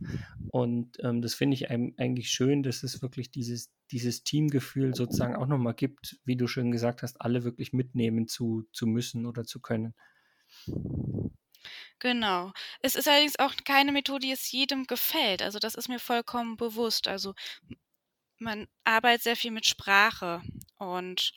Und 0.48 0.98
ähm, 1.02 1.22
das 1.22 1.34
finde 1.34 1.54
ich 1.54 1.70
eigentlich 1.70 2.30
schön, 2.30 2.62
dass 2.62 2.82
es 2.82 3.02
wirklich 3.02 3.30
dieses, 3.30 3.72
dieses 3.90 4.24
Teamgefühl 4.24 4.94
sozusagen 4.94 5.36
auch 5.36 5.46
nochmal 5.46 5.74
gibt, 5.74 6.18
wie 6.24 6.36
du 6.36 6.46
schon 6.46 6.70
gesagt 6.70 7.02
hast, 7.02 7.20
alle 7.20 7.44
wirklich 7.44 7.72
mitnehmen 7.72 8.28
zu, 8.28 8.64
zu 8.72 8.86
müssen 8.86 9.26
oder 9.26 9.44
zu 9.44 9.60
können. 9.60 9.94
Genau. 11.98 12.52
Es 12.80 12.96
ist 12.96 13.08
allerdings 13.08 13.38
auch 13.38 13.54
keine 13.64 13.92
Methode, 13.92 14.26
die 14.26 14.32
es 14.32 14.50
jedem 14.50 14.84
gefällt. 14.86 15.42
Also 15.42 15.58
das 15.58 15.76
ist 15.76 15.88
mir 15.88 16.00
vollkommen 16.00 16.56
bewusst. 16.56 17.06
Also 17.06 17.34
man 18.38 18.66
arbeitet 18.84 19.22
sehr 19.22 19.36
viel 19.36 19.52
mit 19.52 19.66
Sprache 19.66 20.42
und 20.78 21.32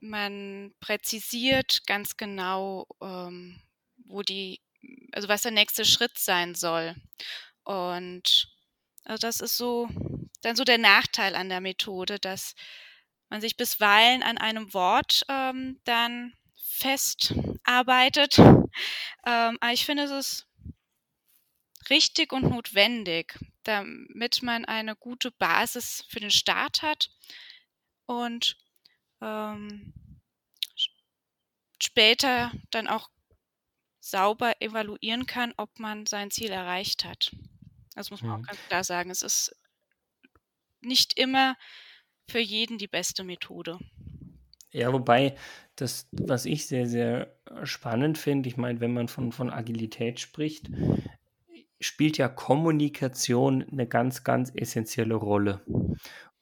man 0.00 0.74
präzisiert 0.80 1.86
ganz 1.86 2.16
genau, 2.16 2.86
ähm, 3.02 3.60
wo 4.06 4.22
die, 4.22 4.60
also 5.12 5.28
was 5.28 5.42
der 5.42 5.52
nächste 5.52 5.84
Schritt 5.84 6.18
sein 6.18 6.54
soll. 6.54 6.94
Und 7.64 8.48
also 9.04 9.20
das 9.26 9.40
ist 9.40 9.56
so 9.56 9.88
dann 10.42 10.56
so 10.56 10.64
der 10.64 10.78
Nachteil 10.78 11.34
an 11.34 11.48
der 11.48 11.60
Methode, 11.60 12.18
dass 12.18 12.54
man 13.28 13.40
sich 13.40 13.56
bisweilen 13.56 14.22
an 14.22 14.38
einem 14.38 14.72
Wort 14.74 15.22
ähm, 15.28 15.80
dann 15.84 16.34
festarbeitet. 16.56 18.38
Ähm, 18.38 19.58
aber 19.60 19.72
ich 19.72 19.84
finde, 19.84 20.04
es 20.04 20.10
ist 20.10 20.46
richtig 21.90 22.32
und 22.32 22.44
notwendig, 22.50 23.38
damit 23.64 24.42
man 24.42 24.64
eine 24.64 24.96
gute 24.96 25.30
Basis 25.30 26.04
für 26.08 26.20
den 26.20 26.30
Start 26.30 26.82
hat 26.82 27.10
und 28.06 28.56
ähm, 29.20 29.92
später 31.78 32.52
dann 32.70 32.88
auch 32.88 33.10
sauber 34.00 34.60
evaluieren 34.60 35.26
kann, 35.26 35.52
ob 35.56 35.78
man 35.78 36.06
sein 36.06 36.30
Ziel 36.30 36.50
erreicht 36.50 37.04
hat. 37.04 37.34
Das 37.94 38.10
muss 38.10 38.22
man 38.22 38.30
mhm. 38.30 38.44
auch 38.44 38.46
ganz 38.46 38.60
klar 38.68 38.84
sagen. 38.84 39.10
Es 39.10 39.22
ist 39.22 39.54
nicht 40.80 41.18
immer 41.18 41.56
für 42.28 42.38
jeden 42.38 42.78
die 42.78 42.88
beste 42.88 43.24
Methode. 43.24 43.78
Ja, 44.72 44.92
wobei 44.92 45.36
das, 45.76 46.08
was 46.12 46.44
ich 46.44 46.66
sehr, 46.66 46.86
sehr 46.86 47.36
spannend 47.64 48.18
finde, 48.18 48.48
ich 48.48 48.56
meine, 48.56 48.80
wenn 48.80 48.92
man 48.92 49.08
von, 49.08 49.32
von 49.32 49.50
Agilität 49.50 50.20
spricht, 50.20 50.70
spielt 51.80 52.18
ja 52.18 52.28
Kommunikation 52.28 53.64
eine 53.68 53.86
ganz, 53.86 54.22
ganz 54.22 54.52
essentielle 54.54 55.14
Rolle. 55.14 55.64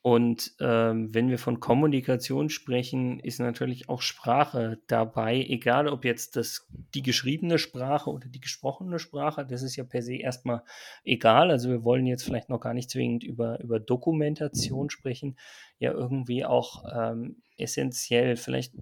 Und 0.00 0.54
ähm, 0.60 1.12
wenn 1.12 1.28
wir 1.28 1.38
von 1.38 1.58
Kommunikation 1.58 2.50
sprechen, 2.50 3.18
ist 3.18 3.40
natürlich 3.40 3.88
auch 3.88 4.00
Sprache 4.00 4.78
dabei, 4.86 5.44
egal 5.48 5.88
ob 5.88 6.04
jetzt 6.04 6.36
das, 6.36 6.68
die 6.94 7.02
geschriebene 7.02 7.58
Sprache 7.58 8.10
oder 8.10 8.28
die 8.28 8.40
gesprochene 8.40 9.00
Sprache, 9.00 9.44
das 9.44 9.62
ist 9.62 9.74
ja 9.74 9.82
per 9.82 10.02
se 10.02 10.14
erstmal 10.14 10.62
egal. 11.04 11.50
Also 11.50 11.68
wir 11.68 11.82
wollen 11.82 12.06
jetzt 12.06 12.22
vielleicht 12.22 12.48
noch 12.48 12.60
gar 12.60 12.74
nicht 12.74 12.90
zwingend 12.90 13.24
über, 13.24 13.60
über 13.60 13.80
Dokumentation 13.80 14.88
sprechen, 14.88 15.36
ja 15.80 15.92
irgendwie 15.92 16.44
auch 16.44 16.84
ähm, 16.94 17.42
essentiell. 17.56 18.36
Vielleicht, 18.36 18.74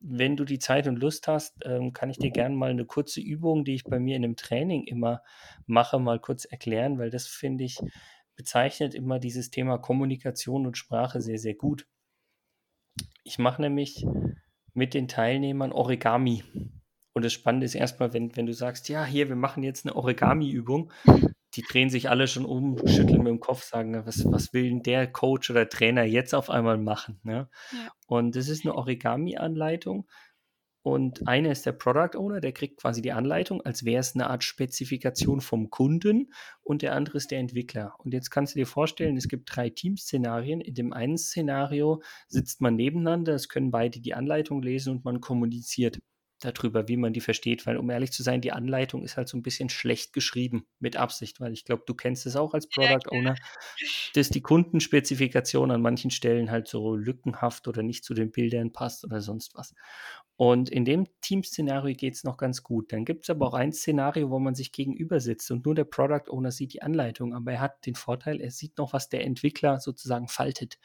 wenn 0.00 0.36
du 0.36 0.44
die 0.44 0.58
Zeit 0.58 0.88
und 0.88 0.96
Lust 0.96 1.28
hast, 1.28 1.54
ähm, 1.64 1.92
kann 1.92 2.10
ich 2.10 2.18
dir 2.18 2.30
gerne 2.30 2.56
mal 2.56 2.70
eine 2.70 2.84
kurze 2.84 3.20
Übung, 3.20 3.64
die 3.64 3.76
ich 3.76 3.84
bei 3.84 4.00
mir 4.00 4.16
in 4.16 4.24
einem 4.24 4.36
Training 4.36 4.82
immer 4.84 5.22
mache, 5.66 6.00
mal 6.00 6.18
kurz 6.18 6.44
erklären, 6.44 6.98
weil 6.98 7.10
das 7.10 7.28
finde 7.28 7.62
ich 7.62 7.78
bezeichnet 8.38 8.94
immer 8.94 9.18
dieses 9.18 9.50
Thema 9.50 9.78
Kommunikation 9.78 10.64
und 10.64 10.78
Sprache 10.78 11.20
sehr, 11.20 11.38
sehr 11.38 11.54
gut. 11.54 11.86
Ich 13.24 13.38
mache 13.38 13.60
nämlich 13.60 14.06
mit 14.74 14.94
den 14.94 15.08
Teilnehmern 15.08 15.72
Origami. 15.72 16.44
Und 17.12 17.24
das 17.24 17.32
Spannende 17.32 17.66
ist 17.66 17.74
erstmal, 17.74 18.12
wenn, 18.12 18.36
wenn 18.36 18.46
du 18.46 18.54
sagst, 18.54 18.88
ja, 18.88 19.04
hier, 19.04 19.28
wir 19.28 19.34
machen 19.34 19.64
jetzt 19.64 19.84
eine 19.84 19.96
Origami-Übung, 19.96 20.92
die 21.54 21.62
drehen 21.62 21.90
sich 21.90 22.08
alle 22.08 22.28
schon 22.28 22.44
um, 22.44 22.78
schütteln 22.86 23.24
mit 23.24 23.26
dem 23.26 23.40
Kopf, 23.40 23.64
sagen, 23.64 24.06
was, 24.06 24.24
was 24.24 24.52
will 24.52 24.68
denn 24.68 24.84
der 24.84 25.10
Coach 25.10 25.50
oder 25.50 25.68
Trainer 25.68 26.04
jetzt 26.04 26.32
auf 26.32 26.48
einmal 26.48 26.78
machen? 26.78 27.18
Ne? 27.24 27.50
Ja. 27.72 27.90
Und 28.06 28.36
das 28.36 28.48
ist 28.48 28.64
eine 28.64 28.76
Origami-Anleitung, 28.76 30.06
und 30.88 31.28
einer 31.28 31.52
ist 31.52 31.66
der 31.66 31.72
Product 31.72 32.16
Owner, 32.16 32.40
der 32.40 32.52
kriegt 32.52 32.80
quasi 32.80 33.02
die 33.02 33.12
Anleitung, 33.12 33.60
als 33.60 33.84
wäre 33.84 34.00
es 34.00 34.14
eine 34.14 34.30
Art 34.30 34.42
Spezifikation 34.42 35.42
vom 35.42 35.68
Kunden. 35.68 36.32
Und 36.62 36.80
der 36.80 36.94
andere 36.94 37.18
ist 37.18 37.30
der 37.30 37.40
Entwickler. 37.40 37.94
Und 37.98 38.14
jetzt 38.14 38.30
kannst 38.30 38.54
du 38.54 38.58
dir 38.58 38.66
vorstellen, 38.66 39.18
es 39.18 39.28
gibt 39.28 39.54
drei 39.54 39.68
Teamszenarien. 39.68 40.62
In 40.62 40.72
dem 40.72 40.94
einen 40.94 41.18
Szenario 41.18 42.00
sitzt 42.26 42.62
man 42.62 42.74
nebeneinander, 42.74 43.34
es 43.34 43.50
können 43.50 43.70
beide 43.70 44.00
die 44.00 44.14
Anleitung 44.14 44.62
lesen 44.62 44.92
und 44.92 45.04
man 45.04 45.20
kommuniziert 45.20 45.98
darüber, 46.40 46.88
wie 46.88 46.96
man 46.96 47.12
die 47.12 47.20
versteht, 47.20 47.66
weil 47.66 47.76
um 47.76 47.90
ehrlich 47.90 48.12
zu 48.12 48.22
sein, 48.22 48.40
die 48.40 48.52
Anleitung 48.52 49.02
ist 49.02 49.16
halt 49.16 49.28
so 49.28 49.36
ein 49.36 49.42
bisschen 49.42 49.68
schlecht 49.68 50.12
geschrieben 50.12 50.66
mit 50.78 50.96
Absicht, 50.96 51.40
weil 51.40 51.52
ich 51.52 51.64
glaube, 51.64 51.82
du 51.86 51.94
kennst 51.94 52.26
es 52.26 52.36
auch 52.36 52.54
als 52.54 52.68
Product 52.68 53.10
Owner, 53.10 53.34
dass 54.14 54.30
die 54.30 54.40
Kundenspezifikation 54.40 55.70
an 55.70 55.82
manchen 55.82 56.10
Stellen 56.10 56.50
halt 56.50 56.68
so 56.68 56.94
lückenhaft 56.94 57.66
oder 57.68 57.82
nicht 57.82 58.04
zu 58.04 58.14
den 58.14 58.30
Bildern 58.30 58.72
passt 58.72 59.04
oder 59.04 59.20
sonst 59.20 59.54
was. 59.54 59.74
Und 60.36 60.70
in 60.70 60.84
dem 60.84 61.06
Team-Szenario 61.20 61.96
geht 61.96 62.14
es 62.14 62.22
noch 62.22 62.36
ganz 62.36 62.62
gut. 62.62 62.92
Dann 62.92 63.04
gibt 63.04 63.24
es 63.24 63.30
aber 63.30 63.48
auch 63.48 63.54
ein 63.54 63.72
Szenario, 63.72 64.30
wo 64.30 64.38
man 64.38 64.54
sich 64.54 64.70
gegenüber 64.70 65.18
sitzt 65.18 65.50
und 65.50 65.64
nur 65.64 65.74
der 65.74 65.84
Product 65.84 66.30
Owner 66.30 66.52
sieht 66.52 66.72
die 66.72 66.82
Anleitung, 66.82 67.34
aber 67.34 67.52
er 67.52 67.60
hat 67.60 67.84
den 67.86 67.96
Vorteil, 67.96 68.40
er 68.40 68.52
sieht 68.52 68.78
noch, 68.78 68.92
was 68.92 69.08
der 69.08 69.24
Entwickler 69.24 69.80
sozusagen 69.80 70.28
faltet. 70.28 70.78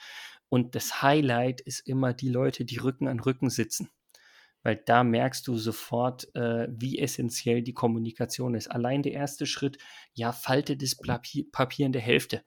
Und 0.49 0.73
das 0.73 1.03
Highlight 1.03 1.61
ist 1.61 1.87
immer 1.87 2.13
die 2.13 2.29
Leute, 2.29 2.65
die 2.65 2.77
Rücken 2.77 3.07
an 3.07 3.19
Rücken 3.19 3.49
sitzen 3.49 3.89
weil 4.63 4.77
da 4.77 5.03
merkst 5.03 5.47
du 5.47 5.57
sofort, 5.57 6.33
äh, 6.35 6.67
wie 6.71 6.99
essentiell 6.99 7.61
die 7.61 7.73
Kommunikation 7.73 8.55
ist. 8.55 8.69
Allein 8.71 9.03
der 9.03 9.13
erste 9.13 9.45
Schritt, 9.45 9.77
ja, 10.13 10.31
falte 10.31 10.75
das 10.77 10.95
Papier 10.95 11.85
in 11.85 11.91
der 11.93 12.01
Hälfte. 12.01 12.43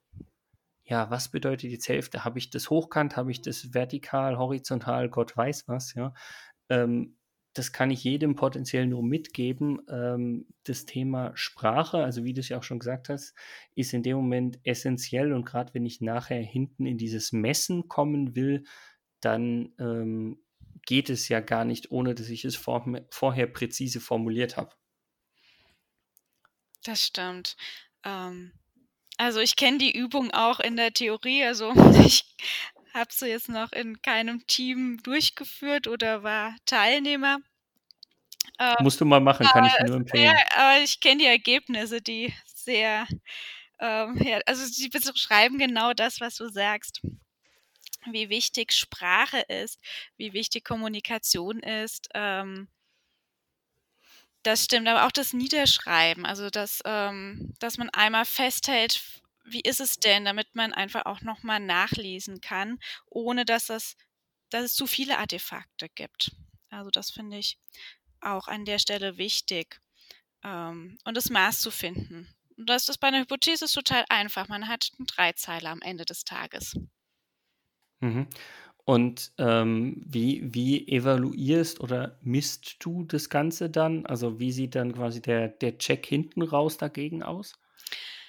Ja, 0.85 1.11
was 1.11 1.31
bedeutet 1.31 1.71
jetzt 1.71 1.89
Hälfte? 1.89 2.25
Habe 2.25 2.39
ich 2.39 2.51
das 2.51 2.71
hochkant? 2.71 3.17
Habe 3.17 3.31
ich 3.31 3.43
das 3.43 3.75
vertikal, 3.75 4.39
horizontal? 4.39 5.11
Gott 5.11 5.37
weiß 5.37 5.69
was, 5.69 5.95
ja. 5.95 6.15
Ähm, 6.69 7.17
das 7.57 7.73
kann 7.73 7.91
ich 7.91 8.05
jedem 8.05 8.37
potenziell 8.37 8.87
nur 8.87 9.03
mitgeben. 9.03 9.81
Ähm, 9.89 10.47
das 10.65 10.85
Thema 10.85 11.33
Sprache, 11.35 12.05
also 12.05 12.23
wie 12.25 12.35
du 12.35 12.41
es 12.41 12.51
ja 12.51 12.59
auch 12.59 12.63
schon 12.63 12.79
gesagt 12.79 13.09
hast, 13.09 13.35
ist 13.75 13.95
in 13.95 14.03
dem 14.03 14.17
Moment 14.17 14.61
essentiell 14.63 15.33
und 15.33 15.45
gerade 15.47 15.73
wenn 15.75 15.87
ich 15.87 16.01
nachher 16.01 16.41
hinten 16.41 16.87
in 16.87 16.99
dieses 16.99 17.33
Messen 17.33 17.89
kommen 17.89 18.37
will, 18.37 18.65
dann 19.21 19.73
ähm, 19.79 20.39
geht 20.87 21.11
es 21.11 21.29
ja 21.29 21.41
gar 21.41 21.65
nicht, 21.65 21.91
ohne 21.91 22.15
dass 22.15 22.29
ich 22.29 22.45
es 22.45 22.57
vor, 22.57 22.85
vorher 23.11 23.47
präzise 23.47 24.01
formuliert 24.01 24.57
habe. 24.57 24.75
Das 26.85 27.05
stimmt. 27.05 27.57
Ähm, 28.05 28.53
also 29.19 29.41
ich 29.41 29.57
kenne 29.57 29.79
die 29.79 29.97
Übung 29.97 30.31
auch 30.31 30.61
in 30.61 30.77
der 30.77 30.93
Theorie. 30.93 31.45
Also 31.45 31.73
ich 32.07 32.25
habe 32.95 33.13
sie 33.13 33.27
jetzt 33.27 33.49
noch 33.49 33.73
in 33.73 34.01
keinem 34.01 34.47
Team 34.47 35.03
durchgeführt 35.03 35.89
oder 35.89 36.23
war 36.23 36.55
Teilnehmer. 36.65 37.39
Ähm, 38.59 38.77
Musst 38.81 39.01
du 39.01 39.05
mal 39.05 39.21
machen, 39.21 39.45
kann 39.47 39.65
ich 39.65 39.75
nur 39.87 39.97
empfehlen. 39.97 40.25
Ja, 40.25 40.35
aber 40.55 40.83
ich 40.83 41.01
kenne 41.01 41.19
die 41.19 41.27
Ergebnisse, 41.27 42.01
die 42.01 42.33
sehr, 42.47 43.07
ähm, 43.81 44.17
ja, 44.23 44.39
also 44.47 44.65
sie 44.65 44.89
beschreiben 44.89 45.59
genau 45.59 45.93
das, 45.93 46.21
was 46.21 46.37
du 46.37 46.49
sagst 46.49 47.03
wie 48.13 48.29
wichtig 48.29 48.73
Sprache 48.73 49.41
ist, 49.41 49.81
wie 50.17 50.33
wichtig 50.33 50.65
Kommunikation 50.65 51.61
ist. 51.61 52.09
Ähm, 52.15 52.69
das 54.43 54.65
stimmt, 54.65 54.87
aber 54.89 55.07
auch 55.07 55.13
das 55.13 55.33
Niederschreiben, 55.33 56.25
also 56.25 56.51
dass, 56.51 56.81
ähm, 56.85 57.55
dass 57.59 57.79
man 57.79 57.91
einmal 57.91 58.25
festhält, 58.25 59.03
wie 59.45 59.61
ist 59.61 59.81
es 59.81 59.97
denn, 59.97 60.25
damit 60.25 60.55
man 60.55 60.73
einfach 60.73 61.07
auch 61.07 61.21
nochmal 61.21 61.61
nachlesen 61.61 62.41
kann, 62.41 62.79
ohne 63.07 63.45
dass, 63.45 63.67
das, 63.67 63.97
dass 64.51 64.65
es 64.65 64.75
zu 64.75 64.87
viele 64.87 65.19
Artefakte 65.19 65.89
gibt. 65.89 66.33
Also 66.71 66.91
das 66.91 67.11
finde 67.11 67.39
ich 67.39 67.59
auch 68.21 68.49
an 68.49 68.65
der 68.65 68.79
Stelle 68.79 69.19
wichtig. 69.19 69.81
Ähm, 70.45 70.99
und 71.05 71.17
das 71.17 71.31
Maß 71.31 71.61
zu 71.61 71.71
finden. 71.71 72.29
das 72.57 72.89
ist 72.89 72.99
bei 72.99 73.09
einer 73.09 73.21
Hypothese 73.21 73.67
total 73.67 74.05
einfach. 74.09 74.49
Man 74.49 74.69
hat 74.69 74.91
einen 74.99 75.07
Dreizeiler 75.07 75.71
am 75.71 75.83
Ende 75.83 76.05
des 76.05 76.25
Tages. 76.25 76.77
Mhm. 78.01 78.27
Und 78.85 79.33
ähm, 79.39 80.01
wie, 80.07 80.43
wie 80.55 80.87
evaluierst 80.87 81.81
oder 81.81 82.19
misst 82.23 82.77
du 82.81 83.03
das 83.05 83.29
Ganze 83.29 83.69
dann? 83.69 84.07
Also 84.07 84.39
wie 84.39 84.53
sieht 84.53 84.77
dann 84.77 84.93
quasi 84.93 85.21
der, 85.21 85.49
der 85.49 85.79
Check 85.79 86.07
hinten 86.07 86.43
raus 86.43 86.79
dagegen 86.79 87.25
aus? 87.25 87.55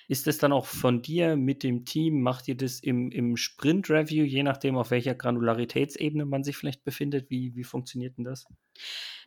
Ist 0.08 0.26
das 0.26 0.38
dann 0.38 0.54
auch 0.54 0.66
von 0.66 1.02
dir 1.02 1.36
mit 1.36 1.64
dem 1.64 1.86
Team? 1.86 2.22
Macht 2.22 2.48
ihr 2.48 2.56
das 2.56 2.80
im, 2.80 3.12
im 3.12 3.36
Sprint-Review, 3.36 4.24
je 4.24 4.42
nachdem, 4.42 4.78
auf 4.78 4.90
welcher 4.90 5.14
Granularitätsebene 5.16 6.26
man 6.26 6.44
sich 6.44 6.56
vielleicht 6.56 6.84
befindet? 6.84 7.30
Wie, 7.30 7.56
wie 7.56 7.66
funktioniert 7.66 8.18
denn 8.18 8.24
das? 8.24 8.46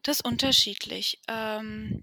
Das 0.02 0.16
ist 0.16 0.24
unterschiedlich. 0.24 1.20
Ähm, 1.28 2.02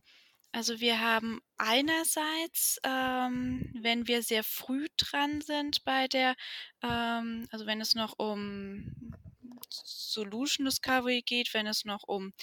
also 0.57 0.79
wir 0.79 0.99
haben 0.99 1.39
einerseits, 1.57 2.79
ähm, 2.83 3.71
wenn 3.79 4.07
wir 4.07 4.23
sehr 4.23 4.43
früh 4.43 4.87
dran 4.97 5.41
sind 5.41 5.83
bei 5.85 6.07
der, 6.07 6.35
ähm, 6.81 7.47
also 7.51 7.67
wenn 7.67 7.79
es 7.79 7.93
noch 7.93 8.15
um 8.17 8.95
Solution 9.69 10.65
Discovery 10.65 11.21
geht, 11.21 11.53
wenn 11.53 11.67
es 11.67 11.85
noch 11.85 12.03
um 12.07 12.33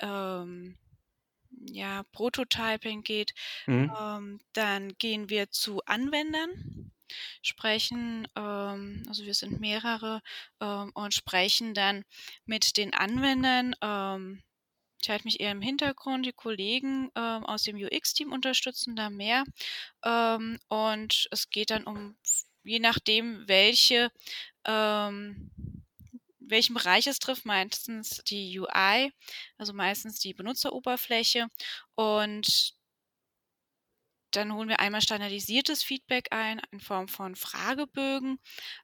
ähm, 0.00 0.78
ja, 1.70 2.04
Prototyping 2.12 3.02
geht, 3.02 3.34
Mhm. 3.66 3.98
ähm, 3.98 4.40
dann 4.52 4.94
gehen 4.98 5.30
wir 5.30 5.50
zu 5.50 5.80
Anwendern, 5.86 6.92
sprechen, 7.42 8.28
ähm, 8.36 9.02
also 9.08 9.24
wir 9.24 9.34
sind 9.34 9.60
mehrere 9.60 10.22
ähm, 10.60 10.92
und 10.94 11.14
sprechen 11.14 11.74
dann 11.74 12.04
mit 12.46 12.76
den 12.76 12.94
Anwendern. 12.94 13.74
Ähm, 13.82 14.42
ich 15.00 15.08
halte 15.10 15.24
mich 15.24 15.40
eher 15.40 15.52
im 15.52 15.62
Hintergrund. 15.62 16.26
Die 16.26 16.32
Kollegen 16.32 17.10
ähm, 17.14 17.44
aus 17.44 17.62
dem 17.62 17.76
UX-Team 17.76 18.32
unterstützen 18.32 18.96
da 18.96 19.10
mehr. 19.10 19.44
Ähm, 20.04 20.58
und 20.68 21.28
es 21.30 21.50
geht 21.50 21.70
dann 21.70 21.84
um, 21.84 22.16
je 22.64 22.80
nachdem, 22.80 23.46
welche, 23.46 24.10
ähm, 24.64 25.50
welchen 26.40 26.74
Bereich 26.74 27.06
es 27.06 27.18
trifft, 27.18 27.44
meistens 27.44 28.22
die 28.28 28.58
UI, 28.58 29.12
also 29.56 29.72
meistens 29.72 30.18
die 30.18 30.34
Benutzeroberfläche. 30.34 31.48
Und 31.94 32.77
dann 34.32 34.52
holen 34.54 34.68
wir 34.68 34.80
einmal 34.80 35.00
standardisiertes 35.02 35.82
Feedback 35.82 36.28
ein 36.30 36.60
in 36.70 36.80
Form 36.80 37.08
von 37.08 37.34
Fragebögen, 37.36 38.38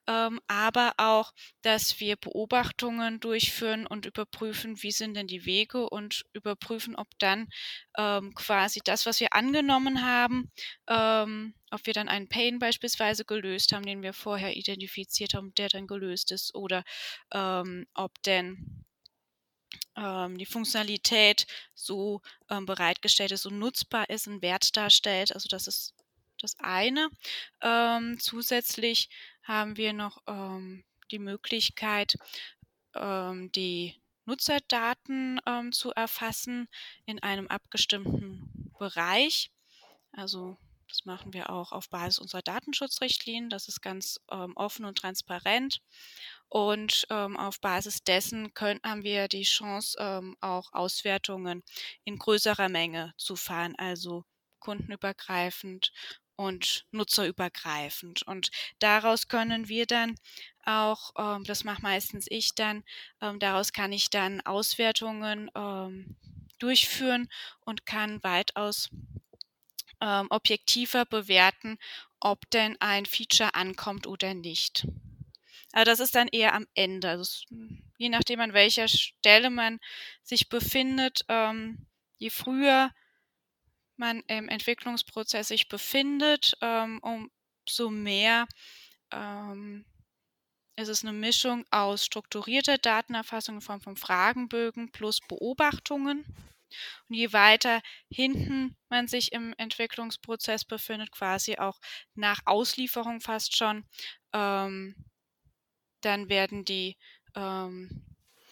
ähm, 0.07 0.41
aber 0.47 0.95
auch, 0.99 1.33
dass 1.63 2.01
wir 2.01 2.17
Beobachtungen 2.17 3.21
durchführen 3.21 3.87
und 3.87 4.07
überprüfen, 4.07 4.83
wie 4.83 4.93
sind 4.93 5.15
denn 5.15 5.27
die 5.27 5.45
Wege 5.47 5.89
und 5.89 6.25
überprüfen, 6.33 6.97
ob 6.97 7.09
dann 7.19 7.49
ähm, 7.99 8.35
quasi 8.35 8.81
das, 8.85 9.07
was 9.07 9.21
wir 9.21 9.33
angenommen 9.35 10.05
haben, 10.05 10.51
ähm, 10.89 11.55
ob 11.71 11.87
wir 11.87 11.93
dann 11.95 12.09
einen 12.09 12.29
Pain 12.29 12.59
beispielsweise 12.59 13.25
gelöst 13.25 13.73
haben, 13.73 13.85
den 13.87 14.03
wir 14.03 14.13
vorher 14.13 14.57
identifiziert 14.57 15.35
haben, 15.35 15.55
der 15.55 15.69
dann 15.69 15.87
gelöst 15.87 16.33
ist, 16.33 16.55
oder 16.55 16.85
ähm, 17.33 17.87
ob 17.95 18.13
denn 18.23 18.85
die 19.97 20.47
Funktionalität 20.47 21.47
so 21.75 22.21
ähm, 22.51 22.67
bereitgestellt 22.67 23.31
ist 23.31 23.47
und 23.47 23.59
nutzbar 23.59 24.11
ist, 24.11 24.27
einen 24.27 24.43
Wert 24.43 24.77
darstellt. 24.77 25.33
Also 25.33 25.49
das 25.49 25.69
ist 25.69 25.95
das 26.41 26.57
eine. 26.59 27.09
Ähm, 27.63 28.19
zusätzlich 28.21 29.09
haben 29.43 29.77
wir 29.77 29.93
noch 29.93 30.23
ähm, 30.27 30.85
die 31.11 31.19
Möglichkeit, 31.19 32.17
ähm, 32.95 33.51
die 33.53 33.95
Nutzerdaten 34.27 35.41
ähm, 35.47 35.73
zu 35.73 35.93
erfassen 35.93 36.69
in 37.07 37.23
einem 37.23 37.49
abgestimmten 37.49 38.73
Bereich. 38.79 39.51
Also 40.13 40.57
das 40.89 41.05
machen 41.05 41.33
wir 41.33 41.51
auch 41.51 41.73
auf 41.73 41.89
Basis 41.91 42.19
unserer 42.19 42.43
Datenschutzrichtlinien. 42.43 43.51
Das 43.51 43.69
ist 43.69 43.81
ganz 43.81 44.21
ähm, 44.31 44.53
offen 44.57 44.85
und 44.85 44.99
transparent. 44.99 45.81
Und 46.55 47.07
ähm, 47.11 47.37
auf 47.37 47.61
Basis 47.61 48.05
dessen 48.05 48.55
können, 48.55 48.81
haben 48.85 49.03
wir 49.03 49.27
die 49.29 49.43
Chance, 49.43 49.97
ähm, 50.01 50.37
auch 50.41 50.73
Auswertungen 50.73 51.65
in 52.05 52.17
größerer 52.19 52.69
Menge 52.69 53.13
zu 53.19 53.35
fahren, 53.35 53.75
also 53.77 54.25
kundenübergreifend 54.61 55.93
und 56.37 56.87
nutzerübergreifend. 56.93 58.23
Und 58.23 58.51
daraus 58.79 59.27
können 59.27 59.69
wir 59.69 59.87
dann 59.87 60.15
auch, 60.65 61.11
ähm, 61.19 61.43
das 61.45 61.65
macht 61.65 61.83
meistens 61.83 62.27
ich 62.29 62.55
dann, 62.55 62.85
ähm, 63.21 63.41
daraus 63.41 63.73
kann 63.73 63.93
ich 63.93 64.11
dann 64.11 64.41
Auswertungen 64.43 65.51
ähm, 65.57 66.17
durchführen 66.61 67.29
und 67.63 67.85
kann 67.85 68.23
weitaus 68.23 68.91
ähm, 70.01 70.29
objektiver 70.31 71.05
bewerten, 71.05 71.79
ob 72.21 72.49
denn 72.51 72.77
ein 72.81 73.07
Feature 73.07 73.55
ankommt 73.57 74.07
oder 74.07 74.33
nicht. 74.35 74.87
Aber 75.75 75.85
das 75.85 75.99
ist 75.99 76.15
dann 76.15 76.29
eher 76.29 76.55
am 76.55 76.69
Ende. 76.75 77.09
Also 77.09 77.23
es, 77.23 77.45
je 77.99 78.09
nachdem, 78.09 78.39
an 78.39 78.53
welcher 78.53 78.87
Stelle 78.87 79.51
man 79.51 79.81
sich 80.23 80.49
befindet, 80.49 81.25
ähm, 81.29 81.89
je 82.17 82.31
früher 82.31 82.93
man 83.97 84.21
im 84.29 84.49
Entwicklungsprozess 84.49 85.49
sich 85.49 85.69
befindet, 85.69 86.57
ähm, 86.61 87.01
umso 87.03 87.91
mehr 87.91 88.47
ähm, 89.11 89.85
ist 90.77 90.89
es 90.89 91.03
eine 91.03 91.13
Mischung 91.13 91.65
aus 91.73 92.05
strukturierter 92.05 92.79
Datenerfassung 92.79 93.57
in 93.57 93.61
Form 93.61 93.81
von 93.81 93.97
Fragenbögen 93.97 94.93
plus 94.93 95.21
Beobachtungen. 95.27 96.25
Und 97.09 97.17
je 97.17 97.33
weiter 97.33 97.83
hinten 98.09 98.77
man 98.89 99.09
sich 99.09 99.33
im 99.33 99.55
Entwicklungsprozess 99.59 100.65
befindet, 100.65 101.11
quasi 101.11 101.57
auch 101.57 101.81
nach 102.15 102.43
Auslieferung 102.45 103.21
fast 103.21 103.57
schon, 103.57 103.85
ähm, 104.33 104.95
dann 106.05 106.29
werden 106.29 106.65
die 106.65 106.97
ähm, 107.35 108.05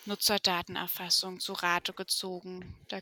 Nutzerdatenerfassung 0.06 1.40
zu 1.40 1.52
Rate 1.52 1.92
gezogen. 1.92 2.76
Da 2.88 3.00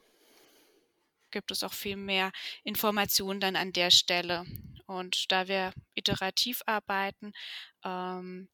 gibt 1.31 1.51
es 1.51 1.63
auch 1.63 1.73
viel 1.73 1.97
mehr 1.97 2.33
Informationen 2.65 3.41
dann 3.41 3.57
an 3.57 3.73
der 3.73 3.91
Stelle. 3.91 4.45
Und 4.87 5.31
da 5.31 5.49
wir 5.49 5.73
iterativ 5.95 6.63
arbeiten, 6.67 7.33
ähm, 7.85 8.49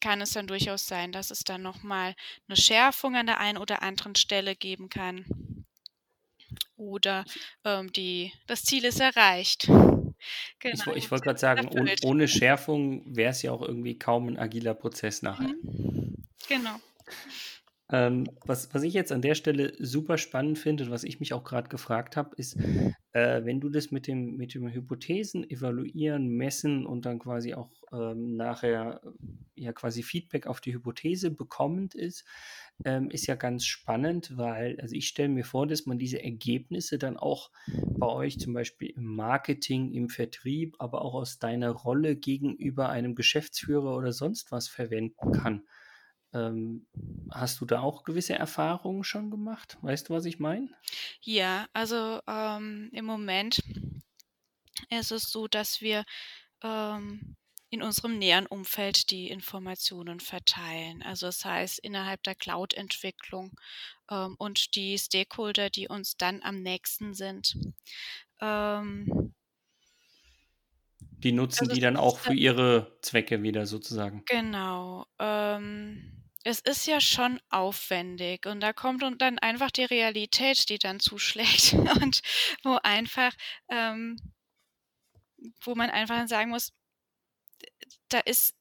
kann 0.00 0.20
es 0.20 0.32
dann 0.32 0.46
durchaus 0.46 0.86
sein, 0.86 1.10
dass 1.10 1.30
es 1.30 1.40
dann 1.40 1.62
nochmal 1.62 2.14
eine 2.46 2.56
Schärfung 2.56 3.16
an 3.16 3.26
der 3.26 3.40
einen 3.40 3.58
oder 3.58 3.82
anderen 3.82 4.14
Stelle 4.14 4.54
geben 4.54 4.88
kann. 4.88 5.66
Oder 6.76 7.24
ähm, 7.64 7.92
die, 7.92 8.32
das 8.46 8.62
Ziel 8.62 8.84
ist 8.84 9.00
erreicht. 9.00 9.68
Genau. 10.60 10.92
Ich, 10.92 11.04
ich 11.04 11.10
wollte 11.10 11.24
gerade 11.24 11.38
sagen, 11.38 11.68
ohne, 11.68 11.94
ohne 12.02 12.28
Schärfung 12.28 13.02
wäre 13.06 13.30
es 13.30 13.42
ja 13.42 13.52
auch 13.52 13.62
irgendwie 13.62 13.98
kaum 13.98 14.28
ein 14.28 14.38
agiler 14.38 14.74
Prozess 14.74 15.22
nachher. 15.22 15.48
Mhm. 15.48 16.14
Genau. 16.48 16.76
Ähm, 17.90 18.28
was, 18.44 18.74
was 18.74 18.82
ich 18.82 18.92
jetzt 18.92 19.12
an 19.12 19.22
der 19.22 19.34
Stelle 19.34 19.72
super 19.78 20.18
spannend 20.18 20.58
finde 20.58 20.84
und 20.84 20.90
was 20.90 21.04
ich 21.04 21.20
mich 21.20 21.32
auch 21.32 21.42
gerade 21.42 21.70
gefragt 21.70 22.18
habe, 22.18 22.36
ist, 22.36 22.56
äh, 23.12 23.44
wenn 23.44 23.60
du 23.60 23.70
das 23.70 23.90
mit 23.90 24.06
dem, 24.06 24.36
mit 24.36 24.52
dem 24.52 24.68
Hypothesen 24.68 25.48
evaluieren, 25.48 26.28
messen 26.28 26.84
und 26.84 27.06
dann 27.06 27.18
quasi 27.18 27.54
auch 27.54 27.70
ähm, 27.92 28.36
nachher 28.36 29.00
äh, 29.56 29.62
ja 29.62 29.72
quasi 29.72 30.02
Feedback 30.02 30.46
auf 30.46 30.60
die 30.60 30.74
Hypothese 30.74 31.30
bekommend 31.30 31.94
ist, 31.94 32.26
ähm, 32.84 33.10
ist 33.10 33.26
ja 33.26 33.34
ganz 33.34 33.64
spannend, 33.64 34.36
weil, 34.36 34.80
also 34.80 34.94
ich 34.94 35.08
stelle 35.08 35.28
mir 35.28 35.44
vor, 35.44 35.66
dass 35.66 35.86
man 35.86 35.98
diese 35.98 36.22
Ergebnisse 36.22 36.98
dann 36.98 37.16
auch 37.16 37.50
bei 37.98 38.06
euch 38.06 38.38
zum 38.38 38.52
Beispiel 38.54 38.90
im 38.90 39.16
Marketing, 39.16 39.92
im 39.92 40.08
Vertrieb, 40.08 40.76
aber 40.78 41.02
auch 41.02 41.14
aus 41.14 41.38
deiner 41.38 41.70
Rolle 41.70 42.16
gegenüber 42.16 42.88
einem 42.88 43.14
Geschäftsführer 43.14 43.96
oder 43.96 44.12
sonst 44.12 44.52
was 44.52 44.68
verwenden 44.68 45.32
kann. 45.32 45.66
Ähm, 46.32 46.86
hast 47.30 47.60
du 47.60 47.64
da 47.64 47.80
auch 47.80 48.04
gewisse 48.04 48.34
Erfahrungen 48.34 49.04
schon 49.04 49.30
gemacht? 49.30 49.78
Weißt 49.82 50.08
du, 50.08 50.14
was 50.14 50.24
ich 50.26 50.38
meine? 50.38 50.68
Ja, 51.22 51.66
also 51.72 52.20
ähm, 52.26 52.90
im 52.92 53.04
Moment 53.04 53.60
ist 54.90 55.12
es 55.12 55.30
so, 55.30 55.48
dass 55.48 55.80
wir 55.80 56.04
ähm, 56.62 57.36
in 57.70 57.82
unserem 57.82 58.18
näheren 58.18 58.46
Umfeld 58.46 59.10
die 59.10 59.28
Informationen 59.28 60.20
verteilen. 60.20 61.02
Also 61.02 61.26
das 61.26 61.44
heißt 61.44 61.78
innerhalb 61.80 62.22
der 62.22 62.34
Cloud-Entwicklung 62.34 63.52
ähm, 64.10 64.36
und 64.38 64.74
die 64.74 64.96
Stakeholder, 64.98 65.70
die 65.70 65.88
uns 65.88 66.16
dann 66.16 66.42
am 66.42 66.62
nächsten 66.62 67.14
sind. 67.14 67.56
Ähm, 68.40 69.34
die 71.00 71.32
nutzen 71.32 71.64
also 71.64 71.74
die 71.74 71.80
dann 71.80 71.96
auch 71.96 72.18
für 72.18 72.34
ihre 72.34 72.96
Zwecke 73.02 73.42
wieder 73.42 73.66
sozusagen. 73.66 74.22
Genau. 74.26 75.04
Ähm, 75.18 76.18
es 76.44 76.60
ist 76.60 76.86
ja 76.86 77.00
schon 77.00 77.40
aufwendig 77.50 78.46
und 78.46 78.60
da 78.60 78.72
kommt 78.72 79.02
dann 79.02 79.38
einfach 79.38 79.70
die 79.70 79.84
Realität, 79.84 80.68
die 80.68 80.78
dann 80.78 81.00
zuschlägt 81.00 81.72
und 82.02 82.22
wo 82.62 82.78
einfach, 82.82 83.34
ähm, 83.68 84.16
wo 85.60 85.74
man 85.74 85.90
einfach 85.90 86.26
sagen 86.28 86.50
muss, 86.50 86.72
da 88.08 88.20
ist 88.20 88.54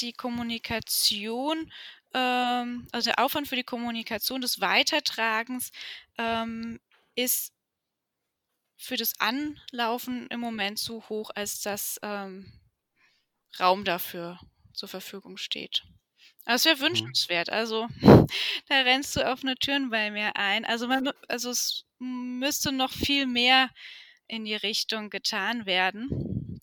die 0.00 0.12
Kommunikation, 0.12 1.72
ähm, 2.14 2.88
also 2.92 3.10
der 3.10 3.24
Aufwand 3.24 3.48
für 3.48 3.56
die 3.56 3.64
Kommunikation 3.64 4.40
des 4.40 4.60
Weitertragens 4.60 5.70
ähm, 6.18 6.80
ist 7.14 7.52
für 8.76 8.96
das 8.98 9.18
Anlaufen 9.18 10.26
im 10.28 10.40
Moment 10.40 10.78
zu 10.78 11.08
hoch, 11.08 11.30
als 11.34 11.62
dass 11.62 11.98
ähm, 12.02 12.52
Raum 13.58 13.84
dafür 13.84 14.38
zur 14.74 14.88
Verfügung 14.90 15.36
steht. 15.38 15.84
Aber 16.46 16.56
es 16.56 16.64
wäre 16.66 16.80
Mhm. 16.90 17.12
wünschenswert. 17.12 17.50
Also 17.50 17.88
da 18.68 18.80
rennst 18.82 19.16
du 19.16 19.26
offene 19.26 19.56
Türen 19.56 19.90
bei 19.90 20.10
mir 20.10 20.36
ein. 20.36 20.64
Also 20.64 20.88
man, 20.88 21.10
also 21.28 21.50
es 21.50 21.84
müsste 21.98 22.72
noch 22.72 22.92
viel 22.92 23.26
mehr 23.26 23.70
in 24.28 24.44
die 24.44 24.56
Richtung 24.56 25.10
getan 25.10 25.66
werden. 25.66 26.60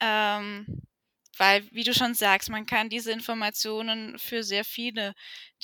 Ähm, 0.00 0.66
weil, 1.40 1.64
wie 1.72 1.84
du 1.84 1.94
schon 1.94 2.12
sagst, 2.12 2.50
man 2.50 2.66
kann 2.66 2.90
diese 2.90 3.10
Informationen 3.10 4.18
für 4.18 4.42
sehr 4.42 4.62
viele 4.62 5.14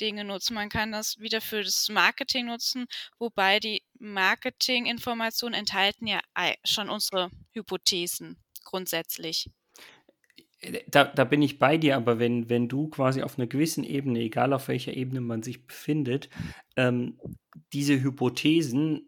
Dinge 0.01 0.23
nutzen. 0.23 0.55
Man 0.55 0.69
kann 0.69 0.91
das 0.91 1.19
wieder 1.19 1.39
für 1.39 1.61
das 1.63 1.87
Marketing 1.89 2.47
nutzen, 2.47 2.87
wobei 3.19 3.59
die 3.59 3.83
Marketinginformationen 3.99 5.53
enthalten 5.53 6.07
ja 6.07 6.19
schon 6.65 6.89
unsere 6.89 7.29
Hypothesen 7.51 8.37
grundsätzlich. 8.65 9.51
Da, 10.87 11.03
da 11.03 11.23
bin 11.25 11.43
ich 11.43 11.59
bei 11.59 11.77
dir, 11.77 11.95
aber 11.95 12.17
wenn, 12.17 12.49
wenn 12.49 12.67
du 12.67 12.89
quasi 12.89 13.21
auf 13.21 13.37
einer 13.37 13.45
gewissen 13.45 13.83
Ebene, 13.83 14.21
egal 14.21 14.53
auf 14.53 14.69
welcher 14.69 14.95
Ebene 14.95 15.21
man 15.21 15.43
sich 15.43 15.67
befindet, 15.67 16.29
ähm, 16.75 17.19
diese 17.71 18.01
Hypothesen 18.01 19.06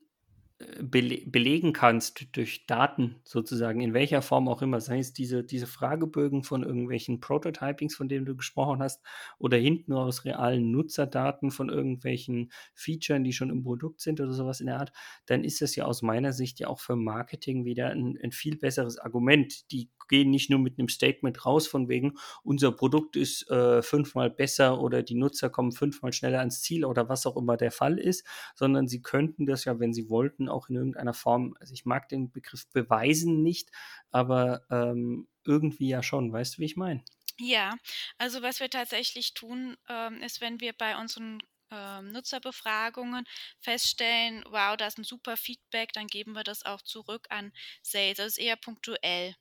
bele 0.82 1.22
belegen 1.26 1.72
kannst 1.72 2.36
durch 2.36 2.66
Daten 2.66 3.16
sozusagen, 3.24 3.80
in 3.80 3.94
welcher 3.94 4.22
Form 4.22 4.50
auch 4.50 4.62
immer, 4.62 4.82
sei 4.82 5.00
es 5.00 5.14
diese, 5.14 5.44
diese 5.44 5.68
Fragebögen 5.68 6.44
von 6.44 6.64
irgendwelchen 6.64 7.22
Prototypings, 7.22 7.96
von 7.96 8.10
denen 8.10 8.26
du 8.26 8.36
gesprochen 8.36 8.82
hast, 8.82 9.02
oder 9.38 9.58
hinten 9.58 9.94
aus 9.94 10.26
realen 10.26 10.72
Nutzerdaten 10.72 11.52
von 11.52 11.70
irgendwelchen 11.70 12.52
Features, 12.74 13.24
die 13.24 13.34
schon 13.34 13.50
im 13.50 13.64
Produkt 13.64 14.02
sind 14.02 14.20
oder 14.20 14.34
sowas 14.34 14.60
in 14.60 14.68
der 14.68 14.80
Art, 14.80 14.92
dann 15.26 15.44
ist 15.46 15.62
das 15.62 15.76
ja 15.76 15.86
aus 15.86 16.02
meiner 16.02 16.34
Sicht 16.34 16.60
ja 16.60 16.68
auch 16.68 16.80
für 16.80 16.98
Marketing 16.98 17.64
wieder 17.64 17.90
ein, 17.90 18.18
ein 18.22 18.32
viel 18.32 18.58
besseres 18.58 18.98
Argument. 18.98 19.72
Die 19.72 19.90
gehen 20.10 20.30
nicht 20.30 20.50
nur 20.50 20.60
mit 20.60 20.78
einem 20.78 20.90
Statement 20.90 21.46
raus 21.46 21.68
von 21.68 21.88
wegen, 21.88 22.18
unser 22.44 22.72
Produkt 22.72 23.16
ist 23.16 23.50
äh, 23.50 23.82
fünfmal 23.82 24.30
besser 24.30 24.82
oder 24.82 25.04
die 25.04 25.16
Nutzer 25.16 25.50
kommen 25.50 25.72
fünfmal 25.72 26.12
schneller 26.14 26.40
ans 26.40 26.62
Ziel 26.62 26.84
oder 26.86 27.08
was 27.10 27.26
auch 27.26 27.38
immer 27.38 27.58
der 27.58 27.72
Fall 27.72 27.98
ist, 27.98 28.26
sondern 28.56 28.88
sie 28.88 29.02
könnten 29.02 29.46
das 29.46 29.66
ja, 29.66 29.80
wenn 29.80 29.94
sie 29.94 30.10
wollten, 30.10 30.50
auch 30.50 30.70
in 30.70 30.76
irgendeiner 30.76 31.14
Form, 31.14 31.56
also 31.60 31.74
ich 31.74 31.86
mag 31.86 32.10
den 32.10 32.32
Begriff 32.32 32.68
beweisen 32.72 33.42
nicht, 33.44 33.72
aber 34.12 34.64
ähm, 34.70 35.28
irgendwie 35.46 35.88
ja 35.90 36.04
schon, 36.04 36.32
weißt 36.34 36.58
du, 36.58 36.62
wie 36.62 36.66
ich 36.66 36.76
meine? 36.76 37.04
Ja, 37.40 37.78
also 38.18 38.42
was 38.42 38.60
wir 38.60 38.70
tatsächlich 38.70 39.34
tun, 39.34 39.78
ähm, 39.88 40.22
ist, 40.22 40.42
wenn 40.42 40.60
wir 40.60 40.74
bei 40.74 40.98
unseren 40.98 41.40
ähm, 41.72 42.12
Nutzerbefragungen 42.12 43.26
feststellen, 43.60 44.44
wow, 44.50 44.76
da 44.76 44.88
ist 44.88 44.98
ein 44.98 45.04
super 45.04 45.38
Feedback, 45.38 45.94
dann 45.94 46.08
geben 46.08 46.34
wir 46.34 46.44
das 46.44 46.66
auch 46.66 46.82
zurück 46.82 47.28
an 47.30 47.54
Sales. 47.82 48.18
Das 48.18 48.28
ist 48.28 48.38
eher 48.40 48.58
punktuell. 48.58 49.36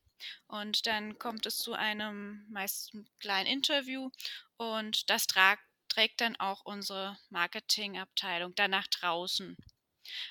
Und 0.46 0.86
dann 0.86 1.18
kommt 1.18 1.46
es 1.46 1.58
zu 1.58 1.74
einem 1.74 2.46
meist 2.50 2.96
kleinen 3.20 3.46
Interview 3.46 4.10
und 4.56 5.08
das 5.10 5.26
trag, 5.26 5.60
trägt 5.88 6.20
dann 6.20 6.36
auch 6.36 6.64
unsere 6.64 7.18
Marketingabteilung 7.30 8.54
dann 8.54 8.70
nach 8.70 8.86
draußen. 8.88 9.56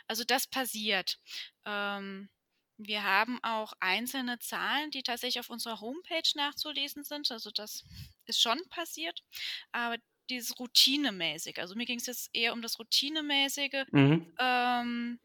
Also 0.07 0.23
das 0.23 0.47
passiert. 0.47 1.19
Ähm, 1.65 2.29
wir 2.77 3.03
haben 3.03 3.43
auch 3.43 3.73
einzelne 3.79 4.39
Zahlen, 4.39 4.91
die 4.91 5.01
tatsächlich 5.03 5.39
auf 5.39 5.49
unserer 5.49 5.81
Homepage 5.81 6.29
nachzulesen 6.35 7.03
sind. 7.03 7.31
Also 7.31 7.49
das 7.51 7.83
ist 8.25 8.41
schon 8.41 8.59
passiert. 8.69 9.23
Aber 9.71 9.97
dieses 10.29 10.59
Routinemäßige, 10.59 11.57
also 11.57 11.75
mir 11.75 11.85
ging 11.85 11.99
es 11.99 12.05
jetzt 12.05 12.29
eher 12.33 12.53
um 12.53 12.61
das 12.61 12.77
Routinemäßige. 12.77 13.85
Mhm. 13.91 14.33
Ähm, 14.37 15.19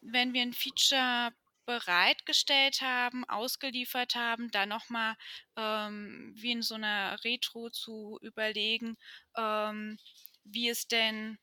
wenn 0.00 0.32
wir 0.32 0.42
ein 0.42 0.54
Feature 0.54 1.32
bereitgestellt 1.68 2.80
haben, 2.80 3.28
ausgeliefert 3.28 4.14
haben, 4.14 4.50
dann 4.50 4.70
nochmal 4.70 5.16
ähm, 5.54 6.32
wie 6.34 6.52
in 6.52 6.62
so 6.62 6.76
einer 6.76 7.22
Retro 7.24 7.68
zu 7.68 8.18
überlegen, 8.22 8.96
ähm, 9.36 9.98
wie 10.44 10.70
es 10.70 10.88
denn 10.88 11.38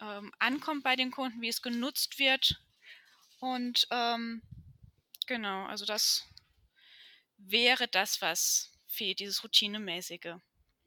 ähm, 0.00 0.32
ankommt 0.40 0.84
bei 0.84 0.96
den 0.96 1.12
Kunden, 1.12 1.40
wie 1.42 1.48
es 1.48 1.62
genutzt 1.62 2.18
wird. 2.18 2.60
Und 3.40 3.86
ähm, 3.92 4.42
genau, 5.26 5.66
also 5.66 5.86
das 5.86 6.26
wäre 7.36 7.88
das, 7.88 8.22
was 8.22 8.72
fehlt, 8.86 9.20
dieses 9.20 9.44
Routinemäßige. 9.44 10.36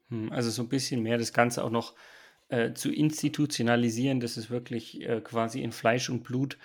Hm, 0.08 0.30
Also 0.32 0.50
so 0.50 0.62
ein 0.62 0.68
bisschen 0.68 1.02
mehr 1.02 1.18
das 1.18 1.32
Ganze 1.32 1.64
auch 1.64 1.70
noch 1.70 1.94
äh, 2.48 2.72
zu 2.74 2.92
institutionalisieren, 2.92 4.20
dass 4.20 4.36
es 4.36 4.50
wirklich 4.50 5.00
äh, 5.02 5.20
quasi 5.20 5.62
in 5.62 5.72
Fleisch 5.72 6.08
und 6.10 6.22
Blut 6.22 6.58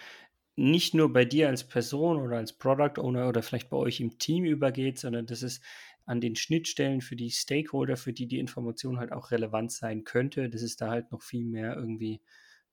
nicht 0.56 0.94
nur 0.94 1.12
bei 1.14 1.26
dir 1.26 1.48
als 1.50 1.68
Person 1.68 2.18
oder 2.18 2.38
als 2.38 2.54
Product 2.54 3.00
Owner 3.02 3.30
oder 3.30 3.42
vielleicht 3.42 3.70
bei 3.70 3.78
euch 3.78 4.00
im 4.00 4.18
Team 4.18 4.44
übergeht, 4.46 5.00
sondern 5.00 5.26
dass 5.26 5.42
es 5.42 5.62
an 6.06 6.22
den 6.22 6.36
Schnittstellen 6.36 7.02
für 7.02 7.16
die 7.16 7.32
Stakeholder, 7.32 7.96
für 7.98 8.14
die 8.14 8.28
die 8.28 8.40
Information 8.40 9.00
halt 9.00 9.12
auch 9.12 9.32
relevant 9.32 9.72
sein 9.72 10.04
könnte, 10.04 10.50
dass 10.50 10.62
es 10.62 10.76
da 10.76 10.90
halt 10.90 11.12
noch 11.12 11.22
viel 11.22 11.46
mehr 11.46 11.76
irgendwie 11.76 12.22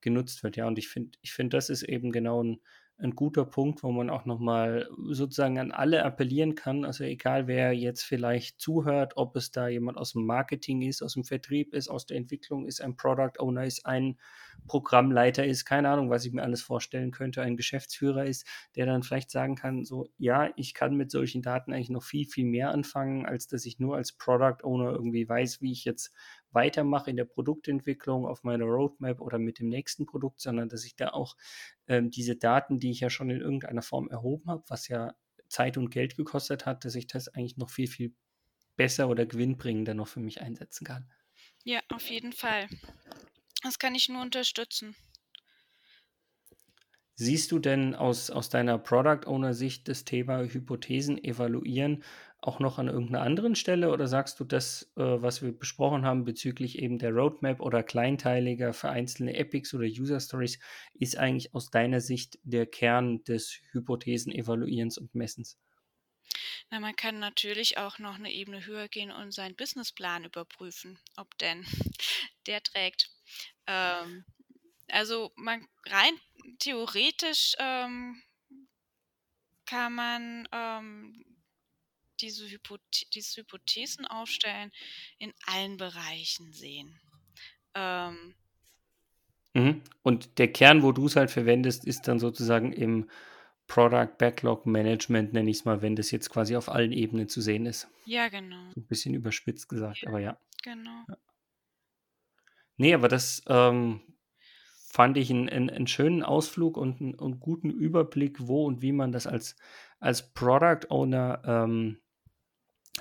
genutzt 0.01 0.43
wird. 0.43 0.57
Ja, 0.57 0.67
und 0.67 0.77
ich 0.79 0.89
finde, 0.89 1.17
ich 1.21 1.33
finde, 1.33 1.57
das 1.57 1.69
ist 1.69 1.83
eben 1.83 2.11
genau 2.11 2.43
ein, 2.43 2.59
ein 3.01 3.15
guter 3.15 3.45
Punkt, 3.45 3.81
wo 3.81 3.91
man 3.91 4.09
auch 4.09 4.25
nochmal 4.25 4.89
sozusagen 5.07 5.57
an 5.57 5.71
alle 5.71 6.03
appellieren 6.03 6.55
kann. 6.55 6.83
Also 6.83 7.05
egal, 7.05 7.47
wer 7.47 7.71
jetzt 7.73 8.03
vielleicht 8.03 8.59
zuhört, 8.59 9.13
ob 9.15 9.37
es 9.37 9.51
da 9.51 9.69
jemand 9.69 9.97
aus 9.97 10.11
dem 10.11 10.25
Marketing 10.25 10.81
ist, 10.81 11.01
aus 11.01 11.13
dem 11.13 11.23
Vertrieb 11.23 11.73
ist, 11.73 11.87
aus 11.87 12.05
der 12.05 12.17
Entwicklung 12.17 12.65
ist, 12.65 12.81
ein 12.81 12.97
Product 12.97 13.39
Owner 13.39 13.63
ist, 13.63 13.85
ein 13.85 14.17
Programmleiter 14.67 15.45
ist, 15.45 15.63
keine 15.63 15.89
Ahnung, 15.89 16.09
was 16.09 16.25
ich 16.25 16.33
mir 16.33 16.43
alles 16.43 16.61
vorstellen 16.61 17.11
könnte, 17.11 17.41
ein 17.41 17.55
Geschäftsführer 17.55 18.25
ist, 18.25 18.45
der 18.75 18.85
dann 18.85 19.03
vielleicht 19.03 19.31
sagen 19.31 19.55
kann, 19.55 19.85
so, 19.85 20.09
ja, 20.17 20.49
ich 20.57 20.73
kann 20.73 20.95
mit 20.95 21.09
solchen 21.09 21.41
Daten 21.41 21.71
eigentlich 21.71 21.89
noch 21.89 22.03
viel, 22.03 22.25
viel 22.25 22.45
mehr 22.45 22.71
anfangen, 22.71 23.25
als 23.25 23.47
dass 23.47 23.65
ich 23.65 23.79
nur 23.79 23.95
als 23.95 24.11
Product 24.11 24.63
Owner 24.63 24.91
irgendwie 24.91 25.27
weiß, 25.27 25.61
wie 25.61 25.71
ich 25.71 25.85
jetzt 25.85 26.13
weitermache 26.51 27.09
in 27.09 27.17
der 27.17 27.25
Produktentwicklung 27.25 28.25
auf 28.25 28.43
meiner 28.43 28.65
Roadmap 28.65 29.21
oder 29.21 29.37
mit 29.37 29.59
dem 29.59 29.69
nächsten 29.69 30.05
Produkt, 30.05 30.41
sondern 30.41 30.69
dass 30.69 30.85
ich 30.85 30.95
da 30.95 31.09
auch 31.09 31.35
ähm, 31.87 32.09
diese 32.09 32.35
Daten, 32.35 32.79
die 32.79 32.91
ich 32.91 32.99
ja 32.99 33.09
schon 33.09 33.29
in 33.29 33.41
irgendeiner 33.41 33.81
Form 33.81 34.09
erhoben 34.09 34.49
habe, 34.49 34.63
was 34.67 34.87
ja 34.87 35.13
Zeit 35.47 35.77
und 35.77 35.89
Geld 35.89 36.15
gekostet 36.15 36.65
hat, 36.65 36.85
dass 36.85 36.95
ich 36.95 37.07
das 37.07 37.27
eigentlich 37.27 37.57
noch 37.57 37.69
viel, 37.69 37.87
viel 37.87 38.13
besser 38.75 39.09
oder 39.09 39.25
gewinnbringender 39.25 39.93
noch 39.93 40.07
für 40.07 40.19
mich 40.19 40.41
einsetzen 40.41 40.85
kann. 40.85 41.09
Ja, 41.63 41.81
auf 41.89 42.09
jeden 42.09 42.33
Fall. 42.33 42.67
Das 43.61 43.77
kann 43.77 43.95
ich 43.95 44.09
nur 44.09 44.21
unterstützen. 44.21 44.95
Siehst 47.15 47.51
du 47.51 47.59
denn 47.59 47.95
aus, 47.95 48.29
aus 48.29 48.49
deiner 48.49 48.77
Product 48.77 49.27
Owner 49.27 49.53
Sicht 49.53 49.89
das 49.89 50.05
Thema 50.05 50.41
Hypothesen 50.41 51.21
evaluieren 51.21 52.01
auch 52.41 52.59
noch 52.59 52.77
an 52.77 52.87
irgendeiner 52.87 53.21
anderen 53.21 53.55
Stelle 53.55 53.91
oder 53.91 54.07
sagst 54.07 54.39
du 54.39 54.45
das, 54.45 54.91
äh, 54.95 55.01
was 55.01 55.41
wir 55.41 55.51
besprochen 55.51 56.05
haben 56.05 56.23
bezüglich 56.23 56.79
eben 56.79 56.97
der 56.97 57.11
Roadmap 57.11 57.59
oder 57.59 57.83
kleinteiliger 57.83 58.73
für 58.73 58.89
einzelne 58.89 59.35
Epics 59.35 59.73
oder 59.73 59.85
User 59.85 60.19
Stories, 60.19 60.59
ist 60.93 61.17
eigentlich 61.17 61.53
aus 61.53 61.69
deiner 61.69 61.99
Sicht 61.99 62.39
der 62.43 62.65
Kern 62.65 63.23
des 63.25 63.59
Hypothesen 63.71 64.31
evaluierens 64.31 64.97
und 64.97 65.13
Messens? 65.15 65.59
Na, 66.69 66.79
man 66.79 66.95
kann 66.95 67.19
natürlich 67.19 67.77
auch 67.77 67.99
noch 67.99 68.15
eine 68.15 68.31
Ebene 68.31 68.65
höher 68.65 68.87
gehen 68.87 69.11
und 69.11 69.33
seinen 69.33 69.55
Businessplan 69.55 70.23
überprüfen, 70.23 70.99
ob 71.17 71.37
denn 71.39 71.65
der 72.47 72.63
trägt. 72.63 73.09
Ähm, 73.67 74.23
also 74.87 75.31
man 75.35 75.67
rein 75.85 76.13
theoretisch 76.59 77.55
ähm, 77.59 78.21
kann 79.65 79.93
man 79.93 80.47
ähm, 80.51 81.25
diese, 82.21 82.49
Hypothe 82.49 82.81
diese 83.13 83.41
Hypothesen 83.41 84.05
aufstellen 84.05 84.71
in 85.17 85.33
allen 85.45 85.77
Bereichen 85.77 86.53
sehen. 86.53 86.99
Ähm, 87.75 88.35
Mhm. 89.53 89.81
Und 90.03 90.37
der 90.37 90.51
Kern, 90.51 90.83
wo 90.83 90.91
du 90.91 91.05
es 91.07 91.15
halt 91.15 91.31
verwendest, 91.31 91.85
ist 91.85 92.07
dann 92.07 92.19
sozusagen 92.19 92.71
im 92.71 93.09
Product 93.67 94.17
Backlog 94.17 94.65
Management, 94.65 95.33
nenne 95.33 95.49
ich 95.49 95.57
es 95.57 95.65
mal, 95.65 95.81
wenn 95.81 95.95
das 95.95 96.11
jetzt 96.11 96.29
quasi 96.29 96.55
auf 96.55 96.69
allen 96.69 96.91
Ebenen 96.91 97.29
zu 97.29 97.41
sehen 97.41 97.65
ist. 97.65 97.87
ja, 98.05 98.27
genau, 98.29 98.71
So 98.73 98.79
ein 98.79 98.87
bisschen 98.87 99.13
überspitzt 99.13 99.69
gesagt, 99.69 100.05
aber 100.07 100.19
ja. 100.19 100.39
genau. 100.63 101.05
Nee, 102.77 102.93
aber 102.93 103.09
das 103.09 103.43
ähm, 103.47 104.01
fand 104.87 105.17
ich 105.17 105.29
einen, 105.29 105.49
einen, 105.49 105.69
einen 105.69 105.87
schönen 105.87 106.23
Ausflug 106.23 106.77
und 106.77 107.01
einen, 107.01 107.19
einen 107.19 107.39
guten 107.39 107.69
Überblick, 107.69 108.37
wo 108.39 108.65
und 108.65 108.81
wie 108.81 108.91
man 108.93 109.11
das 109.11 109.27
als, 109.27 109.55
als 109.99 110.33
Product 110.33 110.89
Owner 110.89 111.41
ähm, 111.45 111.99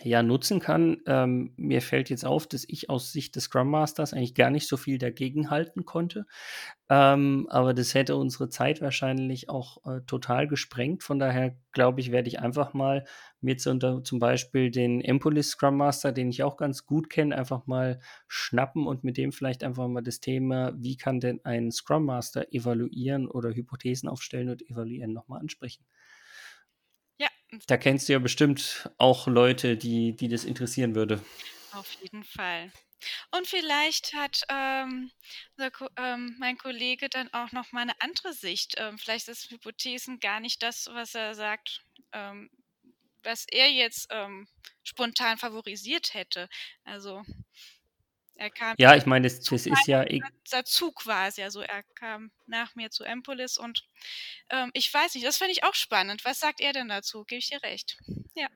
ja, 0.03 0.23
nutzen 0.23 0.61
kann. 0.61 0.99
Ähm, 1.07 1.53
mir 1.57 1.83
fällt 1.83 2.11
jetzt 2.11 2.25
auf, 2.25 2.47
dass 2.47 2.65
ich 2.69 2.91
aus 2.91 3.13
Sicht 3.13 3.37
des 3.37 3.45
Scrum 3.45 3.71
Masters 3.71 4.13
eigentlich 4.13 4.35
gar 4.35 4.51
nicht 4.51 4.69
so 4.69 4.77
viel 4.77 4.99
dagegen 4.99 5.51
halten 5.51 5.85
konnte. 5.85 6.27
Ähm, 6.91 7.47
aber 7.51 7.75
das 7.75 7.95
hätte 7.95 8.17
unsere 8.17 8.49
Zeit 8.49 8.81
wahrscheinlich 8.81 9.51
auch 9.51 9.85
äh, 9.87 10.01
total 10.07 10.49
gesprengt. 10.49 11.03
Von 11.03 11.19
daher 11.19 11.57
glaube 11.73 12.01
ich, 12.01 12.13
werde 12.13 12.29
ich 12.29 12.41
einfach 12.41 12.73
mal 12.75 13.05
mir 13.41 13.57
zu, 13.59 13.77
zum 14.03 14.19
Beispiel 14.19 14.71
den 14.71 15.01
Empolis 15.01 15.51
Scrum 15.51 15.77
Master, 15.77 16.13
den 16.13 16.31
ich 16.31 16.43
auch 16.43 16.57
ganz 16.57 16.87
gut 16.87 17.11
kenne, 17.11 17.37
einfach 17.37 17.67
mal 17.67 18.01
schnappen 18.27 18.87
und 18.87 19.05
mit 19.05 19.17
dem 19.17 19.33
vielleicht 19.33 19.63
einfach 19.65 19.89
mal 19.89 20.03
das 20.03 20.21
Thema, 20.21 20.73
wie 20.77 20.97
kann 20.97 21.21
denn 21.21 21.41
ein 21.45 21.71
Scrum 21.71 22.05
Master 22.07 22.53
evaluieren 22.53 23.29
oder 23.29 23.51
Hypothesen 23.55 24.09
aufstellen 24.09 24.49
und 24.49 24.69
evaluieren, 24.71 25.13
nochmal 25.13 25.41
ansprechen. 25.41 25.85
Da 27.67 27.77
kennst 27.77 28.09
du 28.09 28.13
ja 28.13 28.19
bestimmt 28.19 28.91
auch 28.99 29.27
Leute, 29.27 29.77
die, 29.77 30.15
die 30.15 30.29
das 30.29 30.45
interessieren 30.45 30.95
würde. 30.95 31.23
Auf 31.73 31.91
jeden 32.03 32.25
Fall. 32.25 32.73
Und 33.31 33.47
vielleicht 33.47 34.13
hat 34.13 34.43
ähm, 34.49 35.11
ähm, 35.97 36.37
mein 36.39 36.59
Kollege 36.59 37.09
dann 37.09 37.33
auch 37.33 37.53
noch 37.53 37.73
mal 37.73 37.83
eine 37.83 38.01
andere 38.01 38.33
Sicht. 38.33 38.75
Ähm, 38.77 38.99
vielleicht 38.99 39.29
ist 39.29 39.51
Hypothesen 39.51 40.21
gar 40.21 40.41
nicht 40.41 40.63
das, 40.63 40.89
was 40.93 41.15
er 41.15 41.35
sagt, 41.35 41.83
ähm, 42.13 42.51
was 43.23 43.47
er 43.51 43.71
jetzt 43.71 44.09
ähm, 44.11 44.49
spontan 44.83 45.39
favorisiert 45.39 46.15
hätte. 46.15 46.49
Also 46.85 47.23
er 48.39 48.51
kam 48.51 48.75
ja, 48.79 48.95
ich 48.95 49.05
meine, 49.05 49.27
das, 49.27 49.41
das 49.41 49.67
ist 49.67 49.87
ja 49.89 50.05
dazu 50.51 50.93
quasi. 50.93 51.43
Also 51.43 51.61
er 51.61 51.83
kam 51.97 52.31
nach 52.47 52.77
mir 52.77 52.91
zu 52.91 53.03
Empolis 53.03 53.59
und 53.59 53.85
ähm, 54.51 54.71
ich 54.75 54.93
weiß 54.95 55.15
nicht, 55.15 55.27
das 55.27 55.39
fände 55.39 55.53
ich 55.53 55.65
auch 55.65 55.75
spannend. 55.75 56.25
Was 56.25 56.39
sagt 56.39 56.61
er 56.61 56.73
denn 56.73 56.89
dazu? 56.89 57.25
Gebe 57.25 57.41
ich 57.41 57.51
dir 57.51 57.63
recht. 57.63 57.99
Ja. 58.35 58.47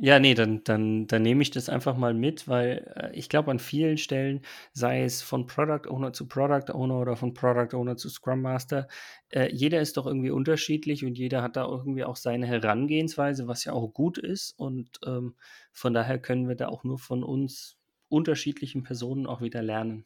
Ja, 0.00 0.20
nee, 0.20 0.34
dann, 0.34 0.62
dann, 0.62 1.08
dann 1.08 1.22
nehme 1.22 1.42
ich 1.42 1.50
das 1.50 1.68
einfach 1.68 1.96
mal 1.96 2.14
mit, 2.14 2.46
weil 2.46 2.92
äh, 2.94 3.18
ich 3.18 3.28
glaube, 3.28 3.50
an 3.50 3.58
vielen 3.58 3.98
Stellen, 3.98 4.42
sei 4.72 5.02
es 5.02 5.22
von 5.22 5.46
Product 5.46 5.90
Owner 5.90 6.12
zu 6.12 6.28
Product 6.28 6.72
Owner 6.72 7.00
oder 7.00 7.16
von 7.16 7.34
Product 7.34 7.74
Owner 7.76 7.96
zu 7.96 8.08
Scrum 8.08 8.42
Master, 8.42 8.86
äh, 9.30 9.50
jeder 9.52 9.80
ist 9.80 9.96
doch 9.96 10.06
irgendwie 10.06 10.30
unterschiedlich 10.30 11.04
und 11.04 11.18
jeder 11.18 11.42
hat 11.42 11.56
da 11.56 11.64
irgendwie 11.66 12.04
auch 12.04 12.14
seine 12.14 12.46
Herangehensweise, 12.46 13.48
was 13.48 13.64
ja 13.64 13.72
auch 13.72 13.88
gut 13.88 14.18
ist. 14.18 14.52
Und 14.52 15.00
ähm, 15.04 15.34
von 15.72 15.94
daher 15.94 16.20
können 16.20 16.46
wir 16.46 16.54
da 16.54 16.68
auch 16.68 16.84
nur 16.84 16.98
von 17.00 17.24
uns 17.24 17.77
unterschiedlichen 18.08 18.82
Personen 18.82 19.26
auch 19.26 19.40
wieder 19.40 19.62
lernen. 19.62 20.04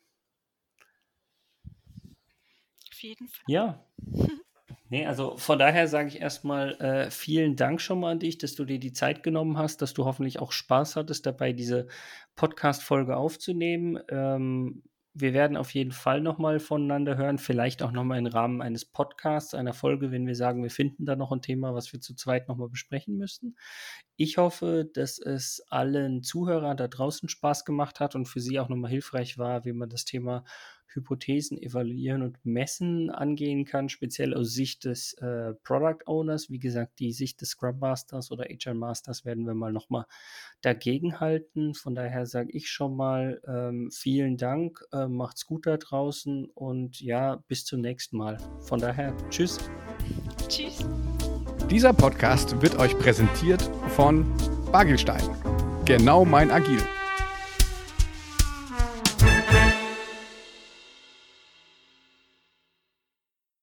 Auf 2.90 3.02
jeden 3.02 3.28
Fall. 3.28 3.44
Ja. 3.46 3.86
Nee, 4.88 5.06
also 5.06 5.38
von 5.38 5.58
daher 5.58 5.88
sage 5.88 6.08
ich 6.08 6.20
erstmal 6.20 6.74
äh, 6.74 7.10
vielen 7.10 7.56
Dank 7.56 7.80
schon 7.80 7.98
mal 7.98 8.10
an 8.10 8.18
dich, 8.18 8.36
dass 8.36 8.54
du 8.54 8.66
dir 8.66 8.78
die 8.78 8.92
Zeit 8.92 9.22
genommen 9.22 9.56
hast, 9.56 9.80
dass 9.80 9.94
du 9.94 10.04
hoffentlich 10.04 10.38
auch 10.38 10.52
Spaß 10.52 10.96
hattest 10.96 11.24
dabei, 11.24 11.54
diese 11.54 11.88
Podcast-Folge 12.36 13.16
aufzunehmen. 13.16 13.98
Ähm, 14.10 14.82
wir 15.14 15.34
werden 15.34 15.56
auf 15.56 15.74
jeden 15.74 15.92
Fall 15.92 16.22
nochmal 16.22 16.58
voneinander 16.58 17.16
hören, 17.16 17.38
vielleicht 17.38 17.82
auch 17.82 17.92
nochmal 17.92 18.18
im 18.18 18.26
Rahmen 18.26 18.62
eines 18.62 18.86
Podcasts, 18.86 19.54
einer 19.54 19.74
Folge, 19.74 20.10
wenn 20.10 20.26
wir 20.26 20.34
sagen, 20.34 20.62
wir 20.62 20.70
finden 20.70 21.04
da 21.04 21.16
noch 21.16 21.32
ein 21.32 21.42
Thema, 21.42 21.74
was 21.74 21.92
wir 21.92 22.00
zu 22.00 22.14
zweit 22.14 22.48
nochmal 22.48 22.70
besprechen 22.70 23.18
müssten. 23.18 23.56
Ich 24.16 24.38
hoffe, 24.38 24.88
dass 24.94 25.18
es 25.18 25.62
allen 25.68 26.22
Zuhörern 26.22 26.76
da 26.76 26.88
draußen 26.88 27.28
Spaß 27.28 27.64
gemacht 27.64 28.00
hat 28.00 28.14
und 28.14 28.26
für 28.26 28.40
sie 28.40 28.58
auch 28.58 28.70
nochmal 28.70 28.90
hilfreich 28.90 29.36
war, 29.36 29.64
wie 29.66 29.72
man 29.74 29.90
das 29.90 30.04
Thema 30.06 30.44
Hypothesen 30.94 31.60
evaluieren 31.60 32.22
und 32.22 32.44
messen 32.44 33.10
angehen 33.10 33.64
kann, 33.64 33.88
speziell 33.88 34.34
aus 34.34 34.52
Sicht 34.52 34.84
des 34.84 35.14
äh, 35.14 35.54
Product 35.62 36.06
Owners. 36.06 36.50
Wie 36.50 36.58
gesagt, 36.58 36.98
die 36.98 37.12
Sicht 37.12 37.40
des 37.40 37.50
Scrum 37.50 37.78
Masters 37.78 38.30
oder 38.30 38.44
HR 38.44 38.74
Masters 38.74 39.24
werden 39.24 39.46
wir 39.46 39.54
mal 39.54 39.72
nochmal 39.72 40.06
dagegen 40.60 41.20
halten. 41.20 41.74
Von 41.74 41.94
daher 41.94 42.26
sage 42.26 42.50
ich 42.52 42.70
schon 42.70 42.96
mal 42.96 43.40
ähm, 43.46 43.90
vielen 43.92 44.36
Dank, 44.36 44.82
äh, 44.92 45.06
macht's 45.06 45.46
gut 45.46 45.66
da 45.66 45.76
draußen 45.76 46.46
und 46.54 47.00
ja, 47.00 47.42
bis 47.48 47.64
zum 47.64 47.80
nächsten 47.80 48.16
Mal. 48.16 48.38
Von 48.60 48.80
daher, 48.80 49.14
tschüss. 49.30 49.58
Tschüss. 50.48 50.84
Dieser 51.70 51.92
Podcast 51.92 52.60
wird 52.60 52.78
euch 52.78 52.98
präsentiert 52.98 53.62
von 53.88 54.26
Bagelstein. 54.70 55.22
Genau 55.84 56.24
mein 56.24 56.50
Agil. 56.50 56.78